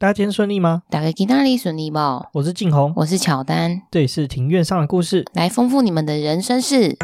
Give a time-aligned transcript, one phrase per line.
[0.00, 0.80] 大家今天顺利吗？
[0.88, 1.98] 大家今天顺利不？
[2.32, 6.96] 我是静红，我是乔丹，这里是庭院上的故事，来丰富你们的人生事。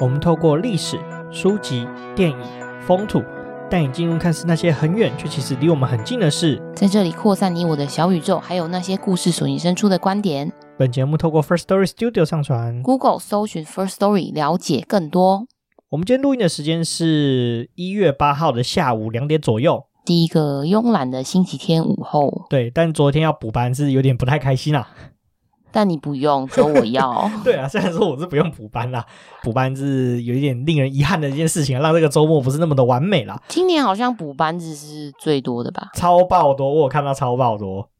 [0.00, 0.98] 我们透过历史、
[1.30, 1.86] 书籍、
[2.16, 2.36] 电影、
[2.84, 3.22] 风土，
[3.70, 10.52] 带你进入看似那些很远却其实离我们很近的事，在这里扩散你我的小宇宙，还有那些故事所引申出的观点。
[10.78, 15.44] 本节目透过 First Story Studio 上传，Google 搜寻 First Story 了解更多。
[15.88, 22.46] 我们今天录音的时间是一月八号的下午两点左右，第一个慵懒的星期天午后。
[22.48, 24.88] 对，但昨天要补班是有点不太开心啊。
[25.72, 27.28] 但你不用，只有我要。
[27.42, 29.04] 对啊，虽然说我是不用补班啦，
[29.42, 33.42] 补班是有一点令人遗憾的一件事情，让这个周末不是那么的完美啦。
[33.48, 35.88] 今年好像补班子是最多的吧？
[35.96, 37.90] 超爆多，我有看到超爆多。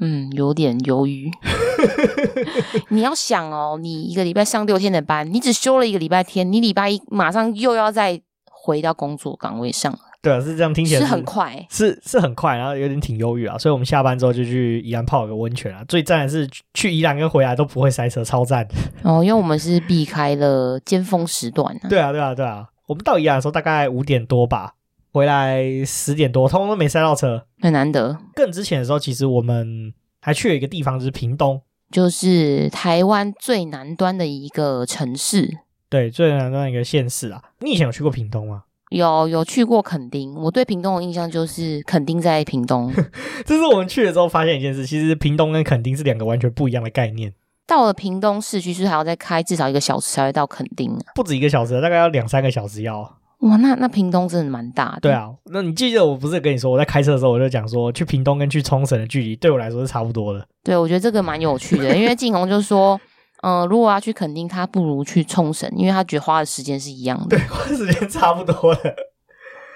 [0.00, 1.30] 嗯，有点犹豫。
[2.90, 9.98] 你要想哦，你一个礼拜上六天的班，你只休了一个礼拜天，你礼拜一马上又要再回到工作岗位上。
[10.22, 13.56] 对啊，是这样听起来是，是很快，是是很快，然后有点挺忧郁啊。
[13.56, 15.84] 所以我们下班之后就去宜兰泡个温泉啊。
[15.86, 18.66] 最赞的是去宜兰跟回来都不会塞车，超赞。
[19.02, 21.88] 哦，因为我们是避开了尖峰时段啊。
[21.88, 22.66] 对啊，对啊，对啊。
[22.88, 24.74] 我们到宜兰的时候大概五点多吧，
[25.12, 28.18] 回来十点多，通通都没塞到车，很难得。
[28.34, 31.62] 更之前的时候，其实我们还去了一个地方，就是屏东。
[31.90, 37.42] 就是台湾最南端的一个城市，对，最南端的一个县市啊。
[37.60, 38.64] 你以前有去过屏东吗？
[38.90, 40.34] 有，有去过垦丁。
[40.34, 42.92] 我对屏东的印象就是垦丁在屏东。
[43.44, 47.32] 这是我们去了之后发现一件事，其实屏东跟垦丁是两个完全不一样的概念。
[47.66, 51.12] 到了屏东市区，是还要再开至少一个小时才会到垦丁啊？
[51.16, 53.18] 不止一个小时，大概要两三个小时要。
[53.40, 55.00] 哇，那那屏东真的蛮大的。
[55.02, 60.46] 对啊，那你记得我不是跟你说，我在开车的时候我就讲说，去屏东跟去冲绳的距离对我来说是差不多的。
[60.64, 62.98] 对，我觉得这个蛮有趣的，因为静红就说，
[63.42, 67.36] 嗯、呃，如果要去垦丁，他不如去冲绳，因为他觉得花的时间是一样的。
[67.36, 68.96] 对，花的时间差不多的。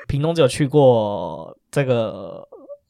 [0.08, 2.42] 屏东只有去过这个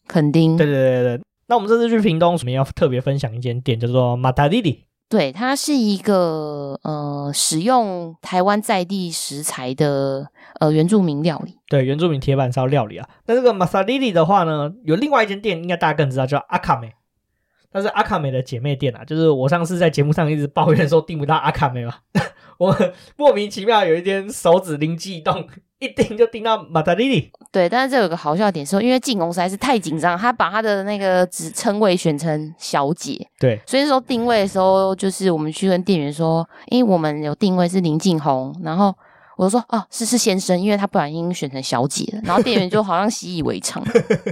[0.07, 0.57] 垦丁。
[0.57, 4.85] 对对对对，那我们这次去屏东，我们要特别分享一间店，叫做马塔里里。
[5.11, 11.59] 对，它是一个呃，使用台湾在地食材的呃原住民料理。
[11.69, 13.09] 对，原住民铁板烧料理啊。
[13.27, 16.93] 那这个马萨里里的话呢，有另外一间店，应该大家更知道，叫阿卡美。
[17.73, 21.95] 但是阿卡美的姐妹店啊，就是我上次在节目上一直抱怨说订不到阿卡美嘛，
[22.59, 22.77] 我
[23.17, 25.45] 莫名其妙有一天手指灵机一动。
[25.81, 38.95] 一盯就盯到马达利里，对，但是这有个好笑点是，因为进公司还是太紧张，他把他的那个职称谓选成小姐，对，所以说定位的时候，就是我们去跟店员说，因为我们有定位是林静红，然后
[39.39, 43.83] 我就说哦，是是先生，因为他不小心选成小姐了，然后店员就好像习以为常，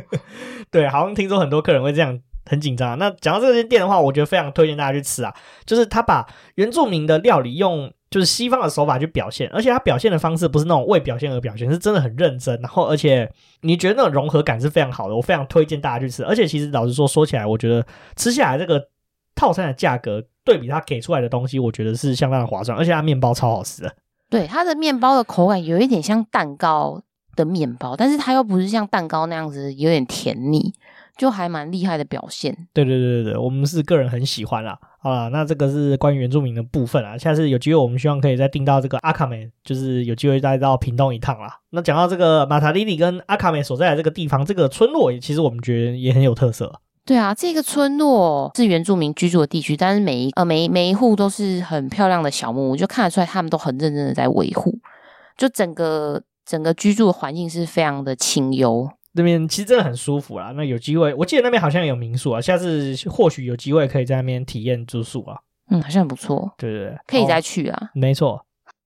[0.70, 2.98] 对，好像听说很多客人会这样很紧张。
[2.98, 7.90] 那讲到这间店的话，我觉得非常推荐大家去吃啊，就是他把原住民的料理用。
[8.10, 12.58] 就是西方的手法去表现，而且他表现的方式不是那种为表现而表现，是真的很认真。
[12.60, 13.30] 然后，而且
[13.60, 16.24] 你觉得那种融合感是非常好的，我非常推荐大家去吃。
[16.24, 17.84] 而且，其实老实说，说起来，我觉得
[18.16, 18.88] 吃下来这个
[19.34, 22.76] 套餐的价格对比它给出来的东西，我觉得是相当的划算。
[22.78, 23.94] 而且，它面包超好吃的。
[24.30, 27.02] 对，它的面包的口感有一点像蛋糕
[27.36, 30.72] 的面包，但是它又不是像蛋糕那样子有点甜腻。
[31.18, 34.78] 就还蛮厉害的表现，对对对对对，我们是个人很喜欢啦。
[35.00, 37.18] 好啦，那这个是关于原住民的部分啊。
[37.18, 41.58] 下次有机会，我们希望可以再订到这个阿卡美，就是有机会再到屏东一趟啦。
[41.70, 46.80] 那讲到这个马塔利里跟阿卡美所在的这个地方，这个村落，其实我们觉得也很有特色。
[47.04, 54.78] 对啊，这个村落是原住民居住的地区，但是每一呃每每一户都是很漂亮的小木屋，就看得出来他们都很认真的在维护，
[55.36, 58.88] 就整个整个居住的环境是非常的清幽。
[59.18, 60.52] 这边其实真的很舒服啦。
[60.54, 62.40] 那有机会，我记得那边好像有民宿啊。
[62.40, 65.36] 下次或许有机会可以在那边体验住宿啊。
[65.70, 66.54] 嗯，好像很不错。
[66.56, 67.90] 对对对，可以再去啊。
[67.94, 68.40] 没错。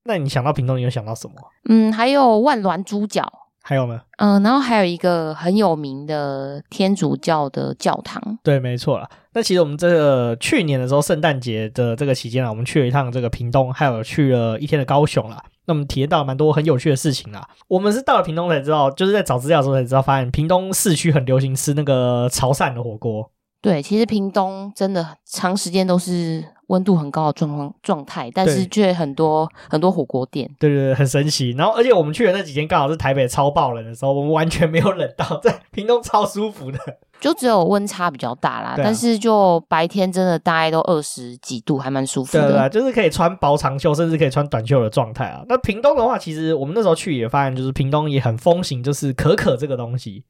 [0.05, 1.35] 那你想到屏东，你有想到什么？
[1.69, 3.31] 嗯，还有万峦猪脚。
[3.63, 4.01] 还有呢？
[4.19, 8.39] 嗯、呃，然后还有一个很有名的天主教的教堂。
[8.43, 9.09] 对，没错了。
[9.35, 15.43] 那其实我们这个去年的时候，圣诞节的这个期间啊，我们去了一趟这个屏东，还有去了一天的高雄啦。
[15.65, 17.49] 那我们体验到蛮多很有趣的事情啦。
[17.69, 23.31] 我们是到了屏东才知道，就是在找资料的时候才知道，发现屏东市区很流行吃那个潮汕的火锅。
[23.63, 30.49] 对，其实屏东真的长时间都是温度很高的状况状态，但是却很多很多火锅店。
[30.59, 31.51] 对对对，很神奇。
[31.51, 36.79] 然后，而且我们去的那几天刚好是台北超爆冷的时候，我们完全没有冷到，在屏东超舒服的。
[37.21, 42.51] 就只有温差比较大啦，啊、但是就白天真的大概都二十几度，还蛮舒服的。
[42.51, 45.45] 对啊，就是可以穿薄长袖，甚至可以穿短袖的状态啊。
[45.49, 50.25] 那屏东的话，其实我们那时候去也发现，就是屏东也很风行，就是可可这个东西。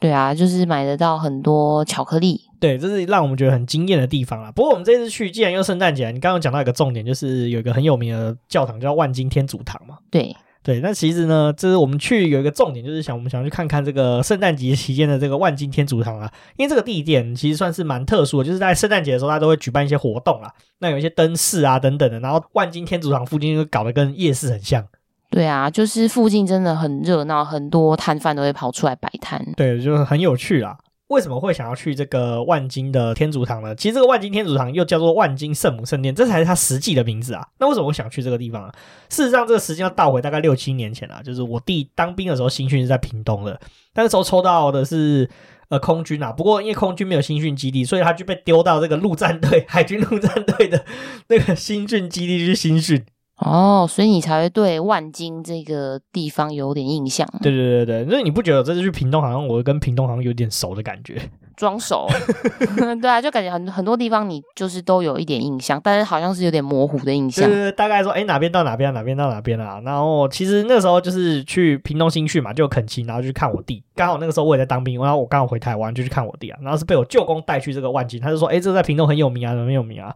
[0.00, 2.40] 对啊，就是买得到很多巧克力。
[2.60, 4.50] 对，这是让我们觉得很惊艳的地方啦。
[4.52, 9.98] 不过我们这次去，既然又圣诞节，你刚刚讲到一个重点，就是有一个很有名的教堂叫万金天主堂嘛。
[10.10, 16.30] 对对，那其实呢，这是我们去有一个重点，就是想我们想去看看这个圣诞节期间的这个万金天主堂啊。
[16.56, 20.52] 因为这个地点其实算是蛮特殊的，就是在圣诞节的时候，它都会举办一些活动啦。
[20.80, 24.84] 那有一些灯饰啊等等的，然后万金天主堂附近就搞得跟夜市很像。
[25.30, 29.44] 对啊，就是附近真的很热闹，很多摊贩都会跑出来摆摊。
[29.56, 30.76] 对，就是很有趣啊。
[31.08, 33.74] 为什么会想要去这个万金的天主堂呢？
[33.74, 37.46] 其实这个万金天主堂又叫做万金圣母圣殿，这才是它实际的名字啊。
[37.58, 38.74] 那为什么我想去这个地方啊？
[39.08, 43.58] 事实上，这个时间要倒回大概六七年前啊，就是我弟当兵的时候，新训是在屏东的，
[43.94, 45.30] 但是时候抽到的是
[45.70, 46.30] 呃空军啊。
[46.30, 50.84] 不过因为空军没有新训基地，所以他就被丢到这个陆战队、海军陆战队的
[51.28, 53.06] 那个新训基地去新训。
[53.38, 57.26] 哦，所以你才会对万金这个地方有点印象。
[57.40, 61.20] 对对对对，所以你不觉得这次去屏东好像我跟屏东好像有点熟的感觉？
[61.56, 62.06] 装熟，
[63.02, 67.44] 对啊，就感觉很很多地方你就是都有一点印象，但是好像是有点模糊的印象。
[67.44, 69.80] 对对对，大概说，哎，哪边到哪边，哪边到哪边啊？
[69.84, 73.82] 然后其实那时候就是去屏东新区嘛，就有恳亲，然后就去看我弟。
[73.94, 76.58] 刚好那个时候我也在当兵，然后我刚好回台湾就去看我弟啊。
[76.62, 80.14] 然后是被我舅公带去这个万金，他就说，哎，这个在屏东很有名啊，很有名啊。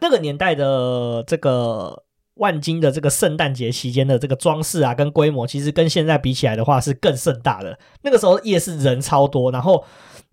[0.00, 2.02] 那个年代的这个。
[2.34, 7.78] 万金的这个圣诞节期间的这个装饰啊，跟规模，其实跟现在比起来的话是更盛大的。
[8.02, 9.84] 那个时候夜市人超多，然后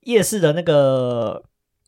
[0.05, 1.43] 夜市的那个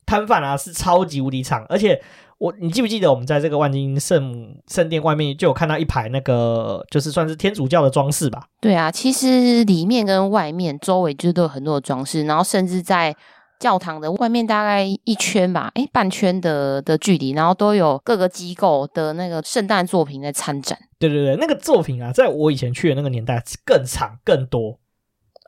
[0.06, 2.00] 摊贩啊是超级无敌长，而且
[2.38, 8.44] 我你记不记得我们在这个万金圣圣殿外面就有看到一排那个就是算是天主教的装饰吧？
[8.60, 13.16] 对啊，其实里面跟外面周围就是都有很多的装饰，然后甚至在。
[13.58, 20.78] 教堂的外面大概一圈吧，诶，半圈的的距离，然后都有各个机构的那个圣诞作品在参展。
[20.98, 24.78] 对对对，那个作品啊，在我以前去的那个年代更长更多。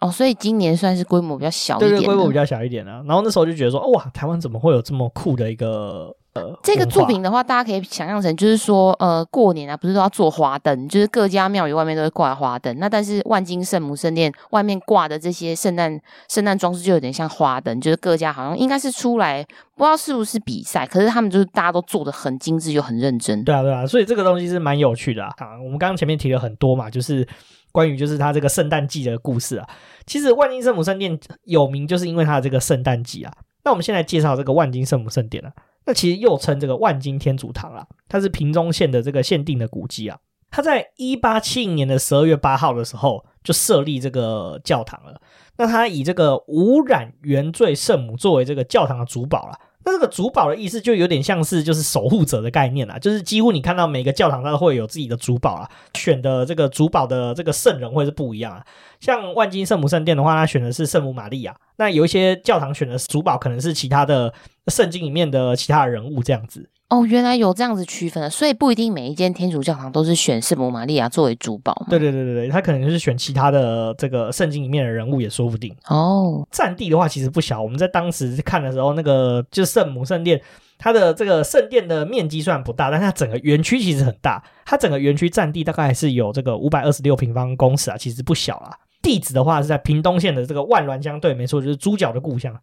[0.01, 1.91] 哦，所以今年算是规模比较小一点。
[1.91, 3.03] 对对，规模比较小一点啊。
[3.07, 6.16] 然后那时候就觉得说，哇，台湾怎么会有这么酷的一个？
[6.63, 12.77] 这个作品的话，大家可以想象成，就是说，呃，过年啊，不是都要做花灯，就是各家庙宇外面都会挂花灯。
[12.79, 19.45] 那但是万金圣母圣殿外面挂的这些圣诞圣诞装饰，就有点像花灯，就是各家好像应该是出来，
[19.75, 23.43] 不知道是不是比赛，可是他们就是大家都做的很精致又很认真。
[23.45, 25.31] 对啊，对啊，所以这个东西是蛮有趣的啊。
[25.39, 27.27] 啊我们刚刚前面提了很多嘛，就是
[27.73, 29.69] 关于就是他这个圣诞季的故事啊。
[30.07, 33.33] 其实万金圣母圣殿有名，就是因为它的这个圣诞季啊。
[33.65, 35.51] 那我们现在介绍这个万金圣母圣殿啊。
[35.87, 40.19] 那其实又称这个万金天主堂啊，它是屏中县的这个限定的古迹啊。
[40.51, 45.21] 它在一八七零年的十二月八号的时候就设立这个教堂了。
[45.59, 49.59] 那它以这个无染原罪圣母作为这个教堂的主保了。
[49.87, 58.67] 那这个主保的意思就有点像是就是守护者的概念啦，就是几乎你看到每个教堂它都会有自己的主保啊，选的这个主保的这个圣人会是不一样啊。
[58.99, 61.55] 像万金圣母圣殿的话，它选的是圣母玛利亚。
[61.77, 64.35] 那有一些教堂选的主保可能是其他的
[64.67, 66.69] 圣经里面的其他人物这样子。
[66.89, 71.75] 哦，原来有这样子区分的，所以不一定每一间天主教堂都是选圣母玛利亚作为主保。
[71.91, 75.75] 对对对对对，他可能就是选其他的这个圣经里面的人物也说不定。
[75.89, 80.41] 哦，占地的话其实不小，我们在当时看的时候，那个就是圣母圣殿，
[80.79, 88.71] 它的这个圣殿的面积虽然不大，但它整个园区其实很大，它整个园区占地大概是有这个五百二十六平方公尺啊，其实不小啦。
[89.03, 92.57] 地址的话是在屏东县的这个万峦乡，对，没错，就是猪脚的故乡，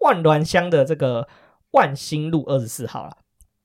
[0.00, 1.26] 万峦乡的这个
[1.70, 3.16] 万兴路二十四号啦。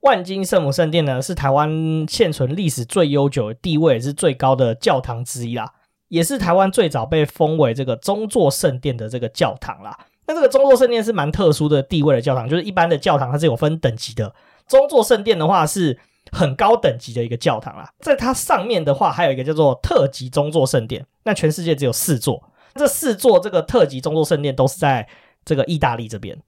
[0.05, 5.73] 万金圣母圣殿呢，是台湾现存历史最悠久、地位也是最高的教堂之一啦，
[6.09, 9.97] 也是台湾最早被封为这个宗座圣殿的这个教堂啦。
[10.27, 14.31] 那这个宗座圣殿是蛮特殊的地位的教堂，就是一般的教堂它是有分等级的，
[14.67, 15.97] 宗座圣殿的话是
[16.31, 17.89] 很高等级的一个教堂啦。
[17.99, 22.43] 在它上面的话，还有一个叫做特级宗座圣殿，那全世界只有四座，
[22.75, 25.07] 这四座这个特级宗座圣殿都是在
[25.43, 26.39] 这个意大利这边。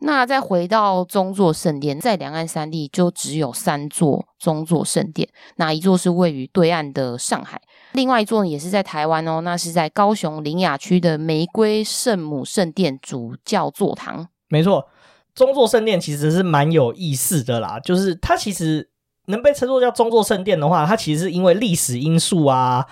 [0.00, 5.26] 那再回到宗座圣殿，在两岸三地就只有三座宗座圣殿，
[5.56, 7.60] 那一座是位于对岸的上海，
[7.92, 14.28] 另外一座也是在台湾哦，那是在高雄林雅区的玫瑰圣母圣殿主教座堂。
[14.48, 14.86] 没错，
[15.34, 18.90] 宗座圣殿其实是蛮有意思的啦，就是它其实
[19.28, 22.84] 能被称作叫宗座圣殿的话，它其实是因为历史因素啊，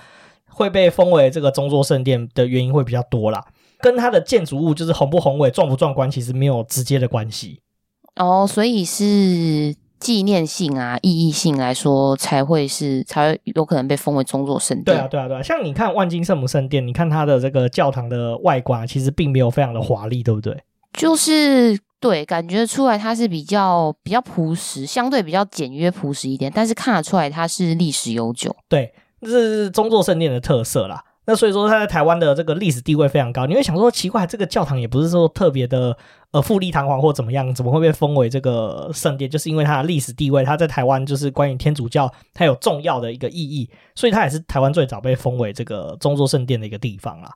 [0.49, 3.45] 会被封为这个宗座圣殿的原因会比较多啦。
[3.85, 7.61] 跟它的建筑物就是宏不宏伟、壮不壮观，其实没有直接的关系
[8.17, 14.85] 哦，所以是纪念性啊、意义性来说，才会是才会有可能被封为中座圣殿。
[14.85, 20.57] 对啊，对啊，对啊，像你看万金圣母圣殿，你看它的这个教堂的外观，其实并没有非常的华丽，对不对？
[20.95, 28.57] 就是对，感觉出来它是比较比较朴实，相对比较简约朴实一点，但是看得出来它是历史悠久。
[28.67, 31.05] 对，这是中座圣殿的特色啦。
[31.27, 33.47] 那所以说，他在台湾的这个历史地位非常高。
[33.47, 35.97] 你会想说，奇怪，这个教堂也不是说特别的
[36.33, 39.31] 呃富丽堂皇或怎么样，怎么会被封为这个圣殿？
[39.31, 47.31] 就是因为它的历史地位，它在台湾就是关于天主教它有重要的一个意义，所以它也是台湾最早被封为这个宗座圣殿的一个地方啦。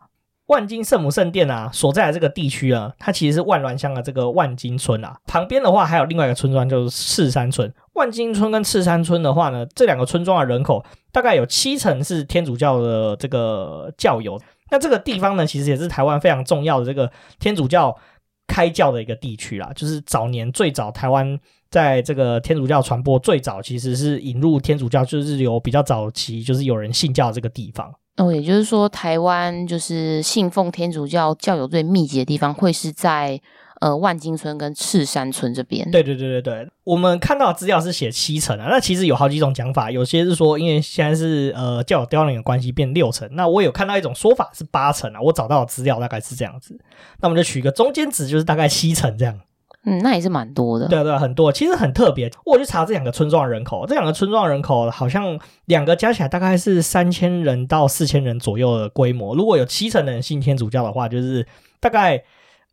[0.48, 5.16] 万金圣母圣殿啊，所在的这个地区啊，它其实是万峦乡的这个万金村啊。
[5.26, 7.72] 旁边的话还有另外一个村庄，就是赤山村。
[7.94, 14.40] 万金村跟赤山村的话呢，这两个村庄的人口大概有七成是天主教的这个教友。
[14.70, 17.94] 那这个地方呢，其实也是台湾非常重要的这个天主教
[18.46, 19.70] 开教的一个地区啦。
[19.74, 21.38] 就是早年最早台湾
[21.70, 27.92] 在这个天主教传播最早，其实是引入天主教，就是有比较早期，就是有人信教这个地方。
[28.18, 33.40] 哦，也就是说，台湾就是信奉天主教教友最密集的地方，会是在
[33.80, 35.88] 呃万金村跟赤山村这边。
[35.92, 46.76] 对对对对对，我们看到资料是写七成啊，那其实有好几种讲法，有些是说因为现在是呃教友凋零的关系变六成，那我有看到一种说法是八成啊，我找到的资料大概是这样子，
[47.20, 49.38] 那我们就取一个中间值，就是大概七成这样。
[49.84, 50.88] 嗯，那也是蛮多的。
[50.88, 52.30] 对对，很多，其实很特别。
[52.44, 59.34] 我去查这两个村庄的人口，这两个村庄的人口好像两个加起来大概是三千人到四千人左右的规模。
[59.34, 61.46] 如果有七成的人信天主教的话，就是
[61.80, 62.22] 大概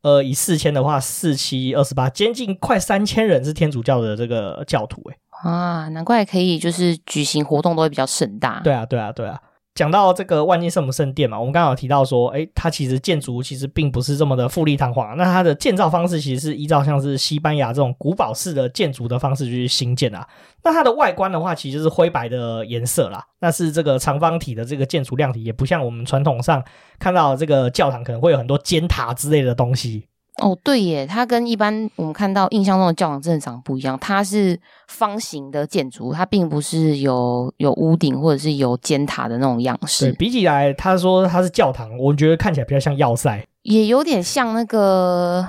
[0.02, 5.02] 呃以四千的话，四七二十八，接近快三千人是天主教的这个教徒。
[5.10, 5.18] 哎
[5.50, 8.62] 啊，难怪可以就是举行活动都会比较盛大。
[8.64, 9.40] 对啊，对啊，对啊。
[9.76, 15.18] 讲到这个万金圣母圣殿嘛，我们刚好提到说，诶，它其实建筑其实并不是这么的富丽堂皇。
[15.18, 20.26] 那它的建造方式其实是依照像是西班牙这种古堡式的建筑的方式去兴建啊。
[20.64, 23.22] 那它的外观的话，其实就是灰白的颜色啦。
[23.40, 26.64] 那是这个长方体的这个建筑量体，也不像我们传统上
[26.98, 30.08] 看到这个教堂可能会有很多尖塔之类的东西。
[30.42, 33.98] 哦，对耶，它跟一般我们看到印象中的教堂真的长不一样。
[34.00, 40.12] 它是方形的建筑，它并不是有有屋顶或者是有尖塔的那种样式。
[40.12, 45.48] 对，比起来，他说它是教堂，我觉得看起来比较像要塞，也有点像那个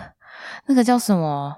[0.66, 1.52] 那个叫什么？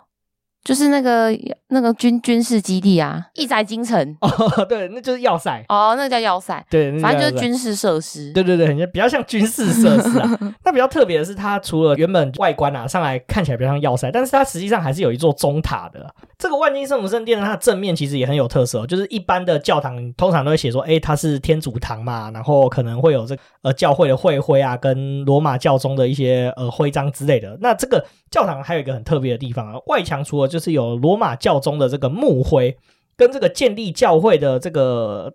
[0.68, 1.34] 就是那个
[1.68, 4.28] 那个军军事基地啊，一宅京城哦，
[4.68, 10.38] 对，那就是要塞哦，那个叫要塞，对，反正就是军事设施，对对对，比较像军事设施啊。
[10.62, 16.14] 那比较特别的是，它除了原本外观啊上来看起来比较像要塞，但是它实际上还是有一座中塔的。
[16.36, 27.56] 这个万金圣母圣殿呢，它的正面其实也很有特色哦，就是一般的教堂通常都会写说，哎，它是天主堂嘛，然后可能会有这个呃教会的会徽啊，跟罗马教宗的一些呃徽章之类的。
[27.62, 32.76] 那这个教堂还有一个很特别的地方啊，外墙除了就就是有罗马教宗的这个墓徽，
[33.16, 35.32] 跟这个建立教会的这个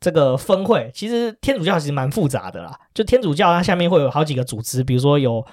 [0.00, 2.78] 这个分会，其实天主教其实蛮复杂的啦。
[2.94, 5.44] 就天主教它下面会有好几个组织，比如说有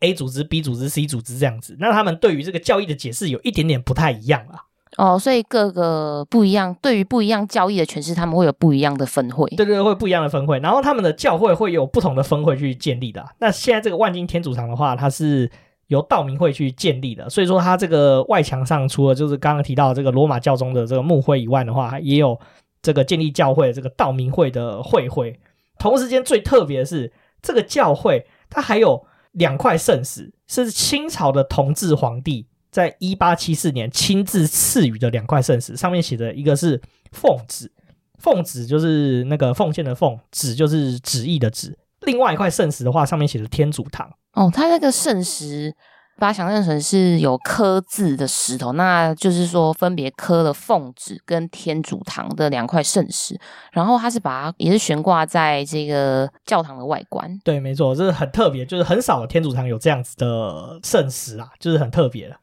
[0.00, 1.76] A 组织、B 组织、C 组织这样子。
[1.78, 4.64] 那他们对于这个教义的解释有一点点不太一样啦。
[4.96, 9.48] 哦，所以各个不一样，对于不一样教义的诠释，他们会有不一样的分会。
[9.50, 10.58] 对对对，会不一样的分会。
[10.58, 13.24] 然后他们的教会会有不同的分会去建立的。
[13.38, 15.48] 那现在这个万金天主堂的话，它是。
[15.90, 22.38] 由道明会去建立的，所以说它这个外墙上除了就是刚刚提到这个罗马教宗的这个墓徽以外的话，也有
[22.80, 25.36] 这个建立教会的这个道明会的会徽。
[25.80, 36.80] 同时间最特别的是，这个教会它还有两块圣石，是清朝的同治皇帝在一八七四年亲自赐予的两块圣石，上面写的一个是
[37.10, 37.72] 奉旨，
[38.20, 41.76] 奉旨就是那个奉献的奉，旨就是旨意的旨。
[42.02, 44.10] 另外一块圣石的话，上面写的天主堂。
[44.34, 45.74] 哦，它那个圣石，
[46.18, 53.38] 把它想象成是有刻字的石头，那就是说分别刻了奉旨跟天主堂的两块圣石，
[53.72, 57.28] 然后它是把它也是悬挂在这个教堂的外观。
[57.44, 62.36] 对，没错，这是很特别，就是很少的天主堂有这样子的圣石啊，就是很特别的。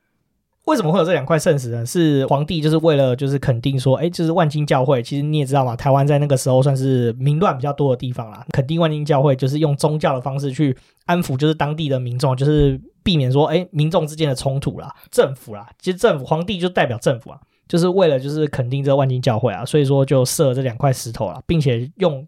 [0.68, 1.86] 为什么会有这两块圣石呢？
[1.86, 5.02] 是皇帝就是为了就是肯定说，哎，就是万金教会。
[5.02, 8.46] 其实你也知道嘛，台湾在那个时候算是民乱比较多的地方啦。
[8.52, 22.28] 肯定万金教会就是用宗教的方式去安抚，就是当地的民众，就是避免说，哎，民众之间的冲突啦，政府啦，其实政府皇帝就代表政府啊，就是为了就是肯定这个万金教会啊，所以说就设了这两块石头啦，并且用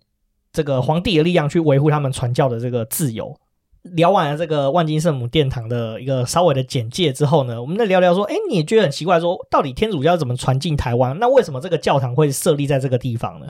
[0.53, 3.37] 这个皇帝的力量去维护他们传教的这个自由。
[3.83, 11.17] 聊完了这个万金圣母殿堂的一个稍微的简介之后呢，我们再聊聊说，哎，你也觉得很奇怪说，说到底天主教怎么传进台湾？
[11.19, 13.47] 那为什么这个教堂会设立在这个地方呢？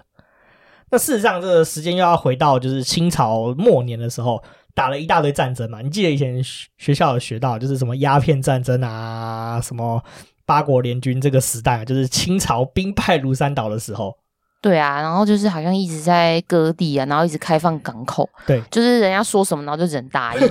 [0.91, 4.43] 那事实上，这个时间又要回到就是清朝末年的时候，
[4.73, 5.81] 打了一大堆战争嘛。
[5.81, 6.43] 你记得以前
[6.77, 10.03] 学校有学到，就是什么鸦片战争啊，什么
[10.45, 14.17] 八国联军这个时代，就是清朝兵败如山倒的时候。
[14.61, 20.41] 对啊，然后就是好像一直在割地啊，然后一直开放港口，对，就是人家说什么，然后就只能答应。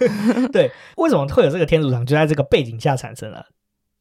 [0.50, 3.44] 对，为什么会有这个天主堂，就在这个背景下产生了。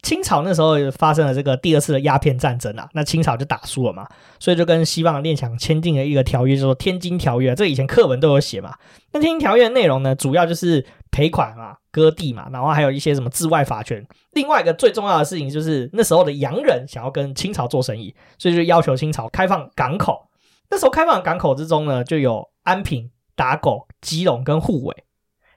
[0.03, 4.07] 清朝那时候发生了这个第二次的鸦片战争啊，那清朝就打输了嘛，
[4.39, 7.51] 所以就跟西方的列强签订了一个条约，就说《天津条约》。
[7.55, 8.75] 这以前课文都有写嘛。
[9.11, 14.05] 那《天津条约》的内容呢，主要就是赔款嘛、割地嘛，然后还有一些什么治外法权。
[14.31, 20.29] 另外一个最重要的事情就是那时候的洋人想要跟清朝做生意，所以就要求清朝开放港口。
[20.69, 25.03] 那时候开放港口之中呢，就有安平、打狗、基隆跟沪尾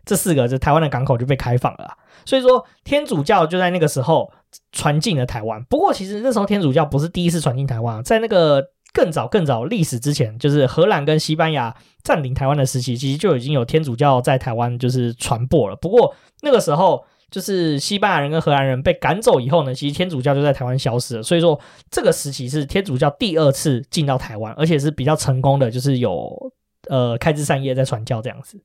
[0.04, 1.96] 这四个，就台湾的港口就被开放了。
[2.24, 4.32] 所以说，天主教就在那个时候
[4.72, 5.62] 传进了台湾。
[5.64, 15.76] 不过，其实那时候天主教不是第一次传进台湾，在那个更早、更早历史之前，就是荷兰跟西班牙占领台湾的时期，其实就已经有天主教在台湾就是传播了。
[15.76, 21.22] 不过那个时候，就是西班牙人跟荷兰人被赶走以后呢，其实天主教就在台湾消失了。
[21.22, 21.58] 所以说，
[21.90, 26.52] 这个时期是天主教第二次进到台湾，而且是比较成功的，就是有
[26.88, 28.60] 呃开枝散叶在传教这样子。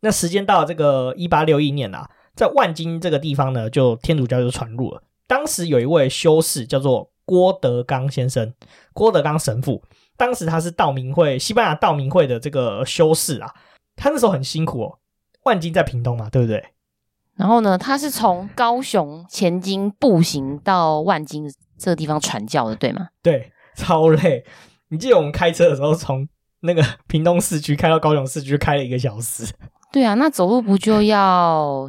[0.00, 2.08] 那时间到了这个一八六一年啊。
[2.36, 5.02] 在万金这个地方呢，就天主教就传入了。
[5.26, 8.52] 当时有一位修士叫做郭德纲先生，
[8.92, 9.80] 郭德纲神父。
[10.16, 13.54] 当时他是道明会西班牙道明会的这个修士啊，
[13.94, 14.98] 他那时候很辛苦哦。
[15.44, 16.60] 万金在屏东嘛，对不对？
[17.36, 23.10] 然后呢，他是从高雄前进步行到万金这个地方传教的，对吗？
[23.22, 24.44] 对，超累。
[24.88, 26.28] 你记得我们开车的时候，从
[26.62, 29.44] 那个屏东市区开到高雄市区，开了一个小时。
[29.92, 31.88] 对啊，那走路不就要？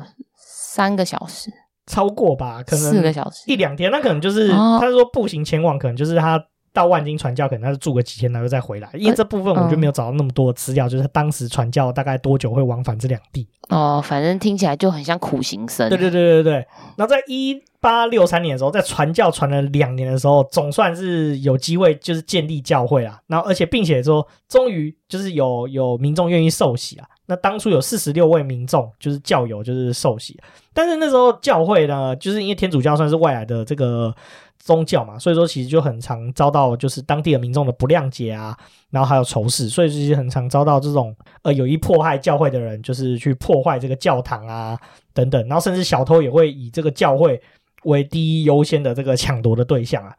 [0.74, 1.52] 三个小时，
[1.88, 2.62] 超过吧？
[2.64, 3.92] 可能四个小时，一两天。
[3.92, 6.42] 那可能就是、哦、他说步行前往，可能就是他
[6.74, 8.90] 到万金传教，可能他是住个几天，然后再回来。
[8.94, 13.48] 因为这部分我就没有找到那么多资料，嗯、就是他当时传教大概多久会往返这两地。
[13.70, 15.90] 哦，反正听起来就很像苦行僧。
[15.90, 16.54] 对对对对对。
[16.96, 23.20] 然后在一八六三年的时候，在传教传了两年的时候，总算是有机会就是建立教会啊。
[23.28, 27.08] 然后而且并且说，终于就是有有民众愿意受洗啊。
[27.28, 30.38] 那当初有四十六位民众，就是教友，就是受洗。
[30.74, 34.14] 但是那时候教会呢，就是因为天主教算是外来的这个
[34.60, 38.58] 宗教嘛，所以说其实就很常遭到就是当地的民众的不谅解啊，
[38.90, 44.78] 然后还有仇视，所以其实很常遭到这种呃有意迫害教会的人，就是去破坏这个教堂啊
[45.14, 47.42] 等等，然后甚至小偷也会以这个教会
[47.84, 50.14] 为第一优先的这个抢夺的对象啊。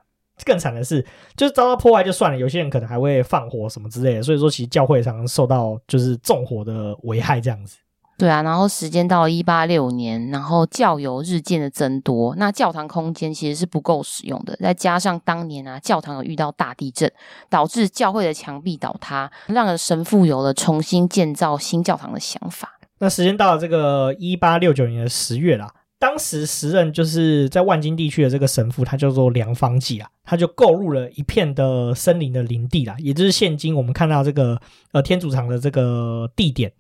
[0.45, 1.05] 更惨的是，
[1.37, 7.77] 就是遭到破坏就算了，有些人可能还会放火什么之类的，所以说其实教会常常受到就是纵火的危害这样子。
[8.19, 17.11] 对啊，然后时间到了一八六年，然后教友日渐的增多，那教堂空间其实是不够使用的，再加上当年啊教堂有遇到大地震，
[17.49, 22.79] 导致教会的墙壁倒塌，让神父有了重新建造新教堂的想法。
[22.99, 25.73] 那时间到了这个一八六九年的十月啦。
[26.03, 34.61] 当时时任就是在万金地区的这个神父，他叫做梁方济啊，他就购入了一片的森林的林地啦，也就是现今我们看到这个
[34.91, 36.73] 呃天主堂的这个地点。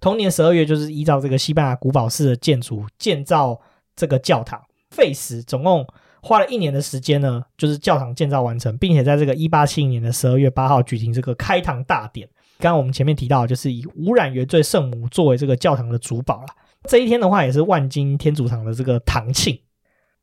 [0.00, 3.60] 同年十二月，就是依照这个西班牙古堡式的建筑建造
[3.94, 4.58] 这个教堂，
[4.90, 5.86] 费时总共
[6.22, 12.26] 花了一年的时间呢，就是教堂建造完成，并且在这个一八七零年的十二月八号举行这个开堂大典。
[12.58, 16.46] 刚刚我们前面提到，就是以无染原罪圣母作为这个教堂的主保了。
[16.88, 19.58] 这一天的话，也是万金天主堂的这个堂庆。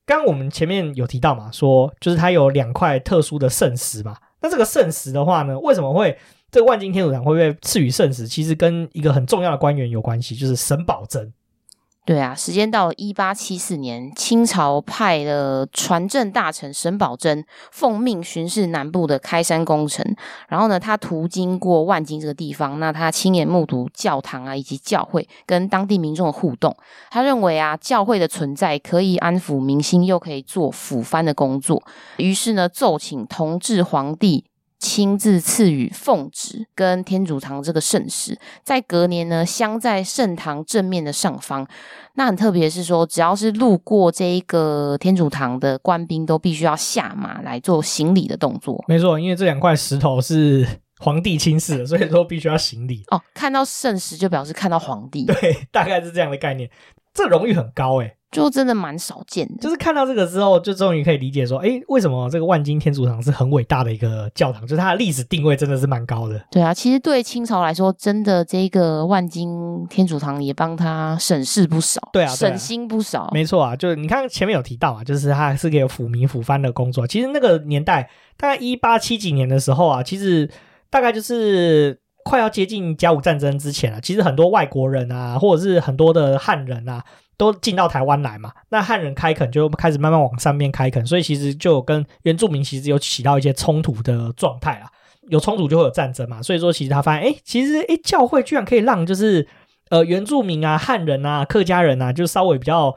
[0.06, 4.18] 刚刚我们前面有提到嘛，说就是它有两块特殊的圣石嘛。
[4.42, 6.18] 那这个圣石的话呢，为什么会
[6.50, 8.28] 这个万金天主堂会被赐予圣石？
[8.28, 11.32] 其实跟一个很重要的官员有关系，就是沈葆桢。
[12.10, 20.04] 对啊，时间到了一八七四年，清朝派了传政大臣沈葆桢奉命巡视南部的开山工程。
[20.48, 26.76] 然后呢，他途经过万金这个地方，那他亲眼目睹教堂啊以及教会跟当地民众的互动。
[27.12, 31.84] 他认为啊，教会的存在可以安抚民心，又可以做抚番的工作。
[32.18, 34.46] 于是呢，奏请同治皇帝。
[34.80, 41.68] 亲自赐予奉旨跟天主堂这个圣石，在隔年呢，镶在圣堂正面的上方。
[42.16, 48.84] 那很特别是说，只要是路过这一个天主堂的官兵，都必须要下马来做行礼的动作。
[48.88, 50.66] 没错，因为这两块石头是
[51.00, 53.04] 皇帝亲赐的，所以说必须要行礼。
[53.12, 55.26] 哦，看到圣石就表示看到皇帝。
[55.26, 56.70] 对，大概是这样的概念。
[57.14, 58.16] 这荣誉很高诶。
[58.32, 64.62] 就真的蛮少见的，就是看到这个之后，就终于可以理解说，哎，为什么这个万金天主堂是很伟大的一个教堂？
[64.62, 66.40] 就是它的历史定位真的是蛮高的。
[66.52, 73.32] 对啊，其实对清朝来说，真的这个万金天主堂也帮他省事不少，对啊，对啊，省心不少。
[73.34, 77.08] 没错啊，就是你看前面有提到啊，就是他是给抚民抚番的工作。
[77.08, 80.48] 其实那个年代，大概一八七几年的时候啊，其实
[80.92, 87.04] 大概就是快要接近甲午战争之前啊，其实很多外国人啊，或者是很多的汉人啊。
[87.40, 94.92] 都进到台湾来嘛，那汉人开垦就开始慢慢往上面开垦，所以其实就跟原住民其实有起到一些冲突的状态啦。
[95.30, 99.48] 有冲突就会有战争嘛，所以说其实他发现，哎，其实哎，教会居然可以让就是
[99.90, 102.94] 呃原住民啊、汉人啊、客家人啊，就稍微比较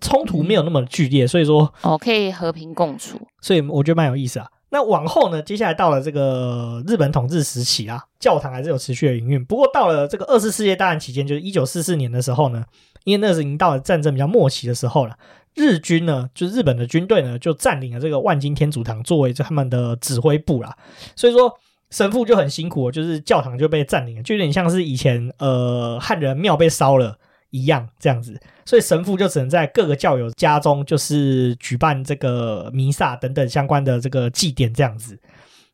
[0.00, 4.46] 冲突没有那么剧烈，所以说哦，可以和平共处，所以我觉得蛮有意思啊。
[4.74, 9.44] 那往后呢，接下来到了这个日本统治时期啊，教堂还是有持续的营运。
[9.44, 12.64] 不过到了这个二次世界大战期间，就是一九四四年的时候呢，
[13.04, 15.16] 因为那是已经到了战争比较末期的时候了，
[15.54, 20.76] 日军呢，就是日本的军队呢，就占领了这个万金天主堂作为他们的指挥部啦。
[21.14, 21.56] 所以说
[21.90, 27.16] 神父就很辛苦，就是教堂就被占领了，就有点像是以前呃汉人庙被烧了。
[27.54, 35.16] 一样这样子，所以神父就只能在各个教友家中，就是举办这个弥撒等等相关的这个祭典，这样子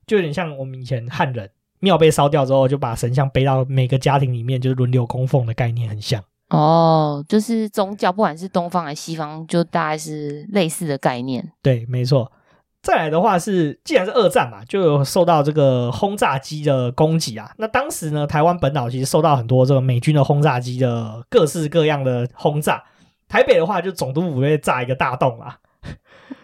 [0.06, 6.22] 就有点像我们以前汉人庙被烧掉之后，就把神像背到每个家庭里面，就是轮流供奉的概念很像。
[6.50, 11.50] 哦，就是宗教，不管是东方还是西方，就大概是类似的概念。
[11.62, 12.30] 对，没错。
[12.82, 17.52] 再来的话是，既然是二战嘛，就有受到这个轰炸机的攻击啊。
[17.58, 22.82] 那当时呢，台湾本岛其实受到很多这个美军的轰炸机的各式各样的轰炸。
[23.28, 25.58] 台北的话，就总督府被炸一个大洞啊。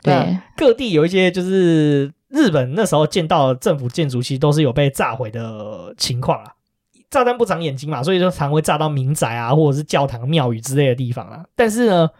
[0.02, 6.52] 对，各地有一些就是日本那时候建造的政府建筑，其实都是有被炸毁的情况啊。
[7.08, 11.46] 炸弹不长眼睛嘛，所以就常会炸到民宅啊，或者是教堂、庙宇之类的地方啊。
[11.56, 12.10] 但是呢，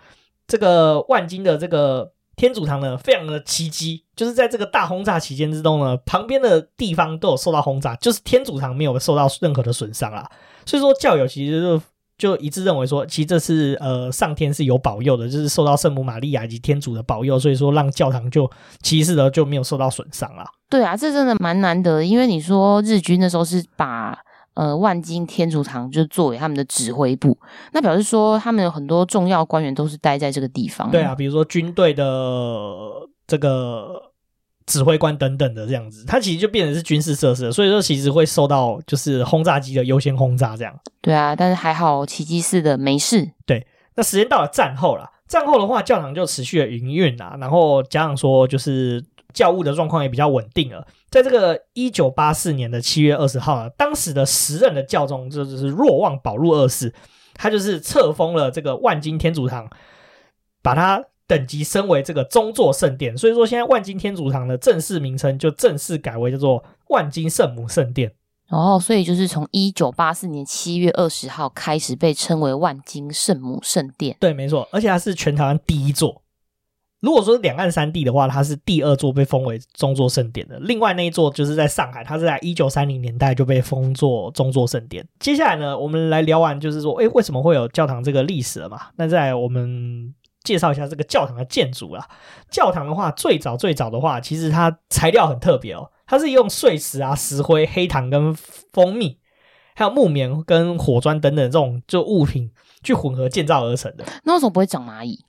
[0.47, 2.13] 这个万金的这个。
[2.37, 10.29] 天主堂呢，非常的奇迹，就是在这个大轰炸期间之中呢，旁边的地方都有受到轰炸，就是天主堂没有受到任何的损伤啦。
[10.65, 11.83] 所以说教友其实就
[12.19, 18.51] 就一致认为说，其实这是呃上天是有保佑的，就是受到圣母玛利亚以及天主的保佑，所以说让教堂就
[18.83, 20.45] 其实呢就没有受到损伤啦。
[20.69, 24.19] 对啊，这真的蛮难得，因为你说日军那时候是把。
[24.57, 27.37] 呃，万金天主堂就作为他们的指挥部，
[27.75, 30.91] 那表示说他们有很多重要官员都是待在这个地方。
[30.91, 32.03] 对啊，比如说军队的
[33.27, 34.13] 这个
[34.67, 40.79] 指挥官等等的这样子，它其实就变成是军事设施，所以说其实会受到就是轰炸机的优先轰炸这样。
[41.01, 43.33] 对啊，但是还好奇迹似的没事。
[43.45, 49.05] 对，那时间到了战后了，战后的话教堂就持续的营运啊，然后加上说就是。
[49.35, 50.87] 教务的状况也比较稳定了。
[51.11, 56.91] 在这个一九八四年的七月二十号呢，当时的时任的教宗就是若望保禄二世，
[57.35, 59.69] 他就是册封了这个万金天主堂，
[60.63, 63.17] 把它等级升为这个中座圣殿。
[63.17, 68.13] 所以说，现在万金天主堂的正式名称就正式改为叫做万金圣母圣殿。
[68.49, 74.17] 哦，所以就是从一九八四年七月二十号开始被称为万金圣母圣殿。
[74.21, 76.23] 对，没错，而且它是全台湾第一座。
[77.01, 80.59] 如果说两岸三地的话，它是第二座被封为中座圣殿的。
[80.61, 85.07] 另外那一座就是在上海，它是在一九三零年代就被封作中座圣殿。
[85.21, 88.81] 接下来呢，我们来聊完就是说，诶，为什么会有教堂这个历史了嘛？
[88.97, 90.15] 那在我们
[90.47, 92.09] 介绍一下这个教堂的建筑啦。
[92.49, 98.33] 教堂的话，最早最早的话，其实它材料很特别哦，它是用碎石啊、石灰、黑糖跟
[98.73, 99.19] 蜂蜜，
[99.75, 102.53] 还有木棉跟火砖等等这种就物品
[102.85, 104.05] 去混合建造而成的。
[104.23, 105.19] 那为什么不会长蚂蚁？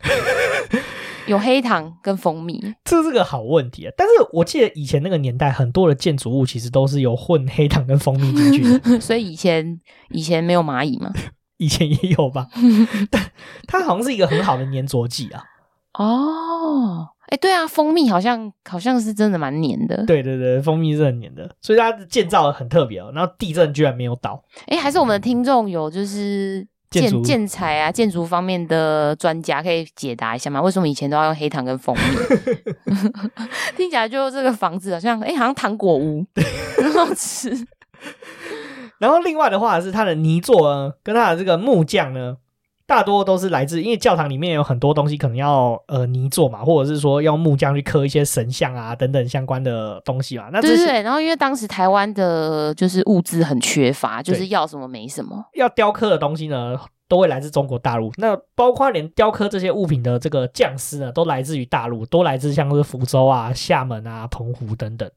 [1.27, 3.91] 有黑糖跟蜂蜜，这是个好问题啊！
[3.97, 9.77] 但是我记得以前那个年代，很多的建筑物其实都是有混黑糖跟蜂蜜进去的， 所以以前
[10.11, 11.11] 以前没有蚂蚁吗？
[11.57, 12.47] 以前也有吧，
[13.11, 13.21] 但
[13.67, 15.43] 它好像是一个很好的粘着剂啊。
[15.93, 20.05] 哦，哎，对啊，蜂蜜好像好像是真的蛮粘的。
[20.05, 23.11] 对对对，蜂蜜是很粘的，所以它建造的很特别哦。
[23.13, 26.67] 然后地震居然没有倒，哎，还是我们的听众有就是。
[26.89, 30.61] 建建材啊，建筑方面的专家可以解答一下吗？
[30.61, 32.95] 为什么以前都要用黑糖跟蜂蜜？
[33.75, 36.25] 听起来就这个房子好像，哎、欸，好像糖果屋，
[36.77, 37.49] 很好吃。
[38.99, 42.37] 然后另外的话是它的泥作呢，跟它的这个木匠呢。
[42.85, 50.47] 大多都是来自，因为教堂里面有很多东西可能要呃泥做嘛，或者是说用木匠去刻一些神像啊等等相关的东西嘛。
[50.53, 55.43] 那对，对，然后因为当时台湾的就是物资很缺乏，就是要什么没什么。
[55.55, 56.79] 要雕刻的东西呢，
[57.09, 58.09] 都会来自中国大陆。
[58.15, 65.11] 那包括连雕刻这些物品的这个匠师呢，都来自于大陆，都来自像是福州啊、厦门啊、澎湖等等。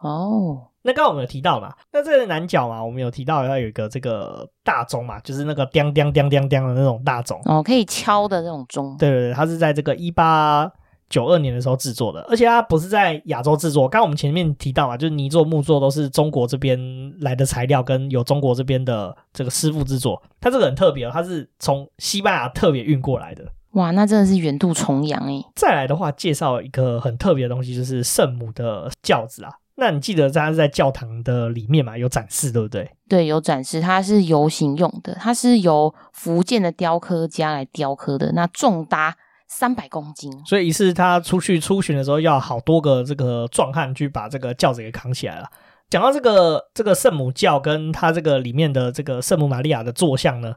[0.00, 0.68] 哦。
[0.86, 8.94] 那刚刚我们有提到嘛，那这个南角嘛，我们有提到要有一个这个大钟嘛，就是那个叮叮叮叮叮的那种大钟哦，可以敲的那种钟。
[8.98, 10.70] 对对对，它是在这个一八
[11.08, 13.88] 九二年的时候制作的，而且它不是在亚洲制作。
[13.88, 16.78] 刚刚我们前面提到嘛，就是泥作、木作都是中国这边
[17.20, 20.22] 来的材料，跟有中国这边的这个师傅制作。
[20.38, 23.44] 它这个很特别哦，它是从西班牙特别运过来的。
[23.72, 25.42] 哇，那真的是远渡重洋诶。
[25.54, 29.50] 再来的话，介绍一个很特别的东西，就是圣母的轿子啊。
[29.76, 31.98] 那你记得它是在教堂的里面嘛？
[31.98, 32.88] 有展示，对不对？
[33.08, 33.80] 对，有展示。
[33.80, 39.16] 它是游行用的，它是由福建的雕刻家来雕刻的，那重达
[39.48, 40.32] 三百公斤。
[40.46, 45.48] 所以一次他出去出巡的时候，要好多个这个壮汉去把这个轿子给扛起来了。
[45.90, 50.54] 讲到这个这个圣母教跟它这个里面的这个圣母玛利亚的坐像呢，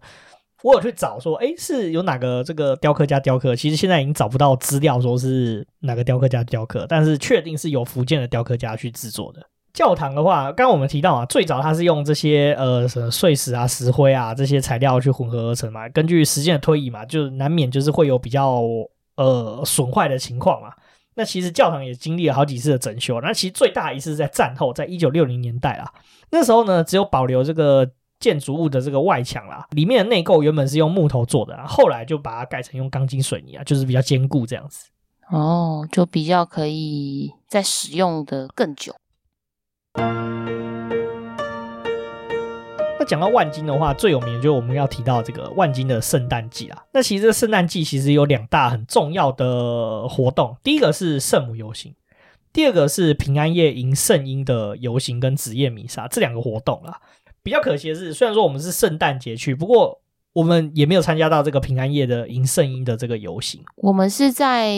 [0.67, 3.55] 我有去找说，哎，是有哪个这个雕刻家雕刻？
[3.55, 9.41] 其实现在已经找不到资料说是哪个雕刻家雕刻，但是确定是由福建的雕刻家去制作的。
[9.73, 15.87] 教堂的话，刚刚我们提到啊，最早它是用这些呃什么碎石啊、石灰啊这些材料去混合而成嘛。
[15.87, 18.61] 根据时间的推移嘛，就难免就是会有比较
[19.15, 20.73] 呃损坏的情况嘛。
[21.15, 23.21] 那其实教堂也经历了好几次的整修。
[23.21, 25.89] 那其实最大一次是在战后，在一九六零年代啊，
[26.29, 34.89] 那时候呢只有保留这个建筑物的这个外墙啦，里面的内构原本是用木头做的啊，后来就把它改成用钢筋水泥啊，就是比较坚固这样子。
[35.29, 38.95] 哦，就比较可以再使用的更久。
[42.99, 46.85] 那讲到万金的话，最有名的就是我们要提到这个万金的圣诞季啦。
[46.93, 51.93] 那其实这个圣诞季其实有两大很重要的活动，第一个是圣母游行，
[52.51, 56.99] 第二个是平安夜迎圣婴的游行跟子夜弥撒这两个活动啦。
[57.43, 59.99] 比较可惜的是，虽然说我们是圣诞节去，不过
[60.33, 63.61] 我们也没有参加到这个平安夜的迎圣婴的这个游行。
[63.75, 64.77] 我们是在。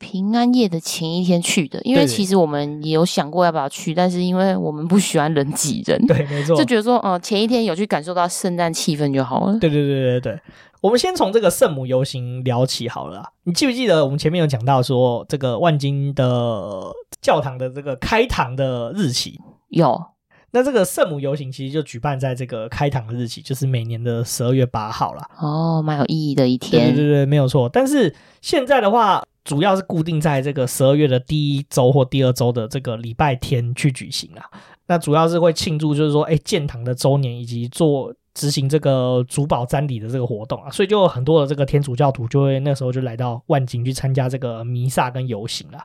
[0.00, 9.58] 平安夜的前一天去的，因为其实我们也有想过要不要去，但是因为我们不喜欢人挤人，对，没 错，就觉得说，哦、呃，前一天有去感受到圣诞气氛就好了。
[9.58, 10.40] 对对对对对，
[10.82, 13.32] 我们先从这个圣母游行聊起好了。
[13.42, 19.40] 你记不记得我们前面有讲到说，这个万金的教堂的这个开堂的日期？
[19.70, 20.00] 有。
[20.50, 25.28] 那这个圣母游行其实就举办在这个开堂的日期，就是每年的十二月八号啦。
[25.38, 26.94] 哦，蛮有意义的一天。
[26.94, 27.68] 对对对，没有错。
[27.68, 29.24] 但是现在的话。
[29.44, 34.44] 主要是固定在这个十二月的第一周或第二周的这个礼拜天去举行啊。
[34.88, 40.68] 那主要是会庆祝，就是说，哎，建堂的周年以及做执行这个主保瞻礼的这个活动啊。
[40.70, 45.78] 所以就有很多的这个天主教徒就会那时候就来到万景去参加这个弥撒跟游行了。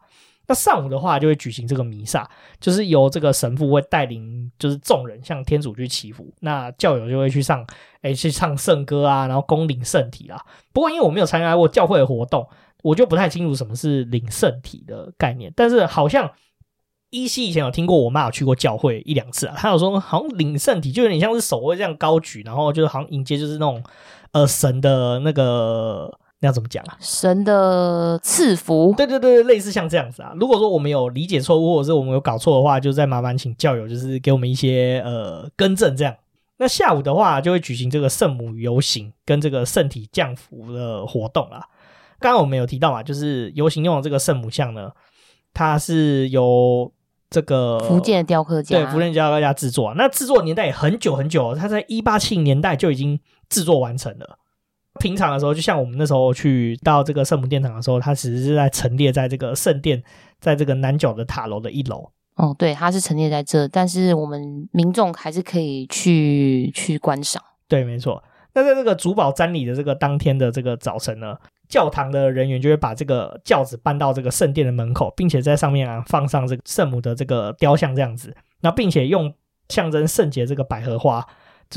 [0.53, 6.31] 那上午的话就会举行这个弥撒，就是由这个神父会带领，就是众人向天主去祈福。
[6.41, 7.65] 那教友就会去上，
[8.01, 10.39] 哎，去唱圣歌啊，然后恭领圣体啦。
[10.71, 12.47] 不过因为我没有参加过教会的活动。
[12.83, 16.29] 我就不太清楚什么是领圣体的概念，但是好像
[17.11, 23.81] 依稀以前有听过，我妈有去过教会一两次啊，她有说好像领圣体就有点像是手会这样高举，然后就是好像迎接就是那种
[24.33, 26.97] 呃神的那个那要怎么讲啊？
[26.99, 28.93] 神的赐福？
[28.97, 30.33] 对对对，类似像这样子啊。
[30.35, 36.13] 如果说我们有理解错误，或者是我们有搞错的话，就再麻烦请教友就是给我们一些呃更正这样。
[36.57, 41.63] 那下午的话就会举行这个圣母游行跟这个圣体降服的活动啊。
[42.19, 44.91] 刚刚我们有提到嘛，就是游行用的这个圣母像呢，
[45.53, 46.91] 它是由
[47.29, 49.93] 这个福建的雕刻家，对，福建雕刻家制作啊。
[49.97, 54.39] 那制作年代也很久很久，它在一八七零年代就已经制作完成了。
[54.99, 60.01] 平常的时候，就像我们那时候去到这个圣母殿堂的时候，它其实是在陈列在这个圣殿，
[60.39, 62.09] 在这个南角的塔楼的一楼。
[62.35, 67.41] 哦，对，它是陈列在这，但是我们民众还是可以去去观赏。
[67.67, 68.23] 对，没错。
[68.55, 71.35] 那在这个主保瞻礼的这个当天的这个早晨呢，
[71.67, 79.33] 教堂的人员就会把这个轿子搬到这个圣殿的门口，并且在上面啊放上这个圣母的这个雕像这样子，那并且用
[79.69, 81.25] 象征圣洁这个百合花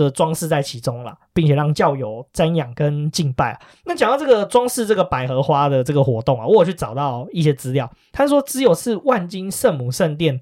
[0.05, 3.61] 就装饰在其中了，并且让教友瞻仰跟敬拜啊。
[3.85, 10.39] 那讲到这个装饰这个百合花的这个活动啊，我有去找到一些资料，他说只有是万金圣母圣殿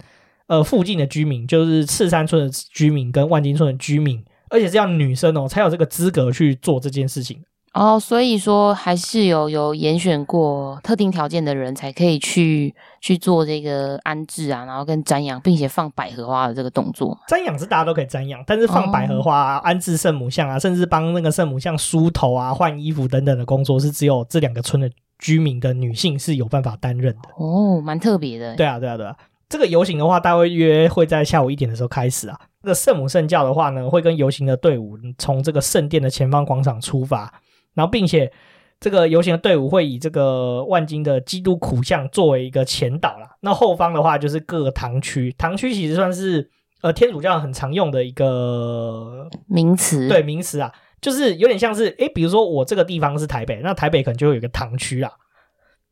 [0.48, 7.40] 呃附近的居民，就是赤山村的居民跟万金村的居民，而且是要女生哦才有这个资格去做这件事情。
[7.74, 17.18] 哦，所以说还是有有严选过特定条件的人才可以去去做这个安置啊，然后跟瞻仰，并且放百合花的这个动作。
[17.28, 27.28] 瞻仰是大家都可以瞻仰，但是放百合花啊、哦、安置圣母像啊，甚至帮那个圣母像梳头啊、换衣服等等的工作，是只有这两个村的居民的女性是有办法担任的。
[27.36, 28.54] 哦，蛮特别的。
[28.54, 29.16] 对啊，对啊，对啊。
[29.48, 32.38] 这个游行的话，大约会在下午一点的时候开始啊。
[32.62, 37.32] 这个圣母圣教的话呢，会跟游行的队伍从这个圣殿的前方广场出发。
[37.74, 38.32] 然后，并且
[38.80, 43.36] 这个游行的队伍会以这个万金的基督苦像作为一个前导啦。
[43.40, 46.50] 那后方的话就是各个堂区，堂区其实算是
[46.82, 50.08] 呃天主教很常用的一个名词。
[50.08, 55.10] 对，名词啊，就是有点像是诶，比如说我这个地方是台北，那台北可能就会有一个堂区啦。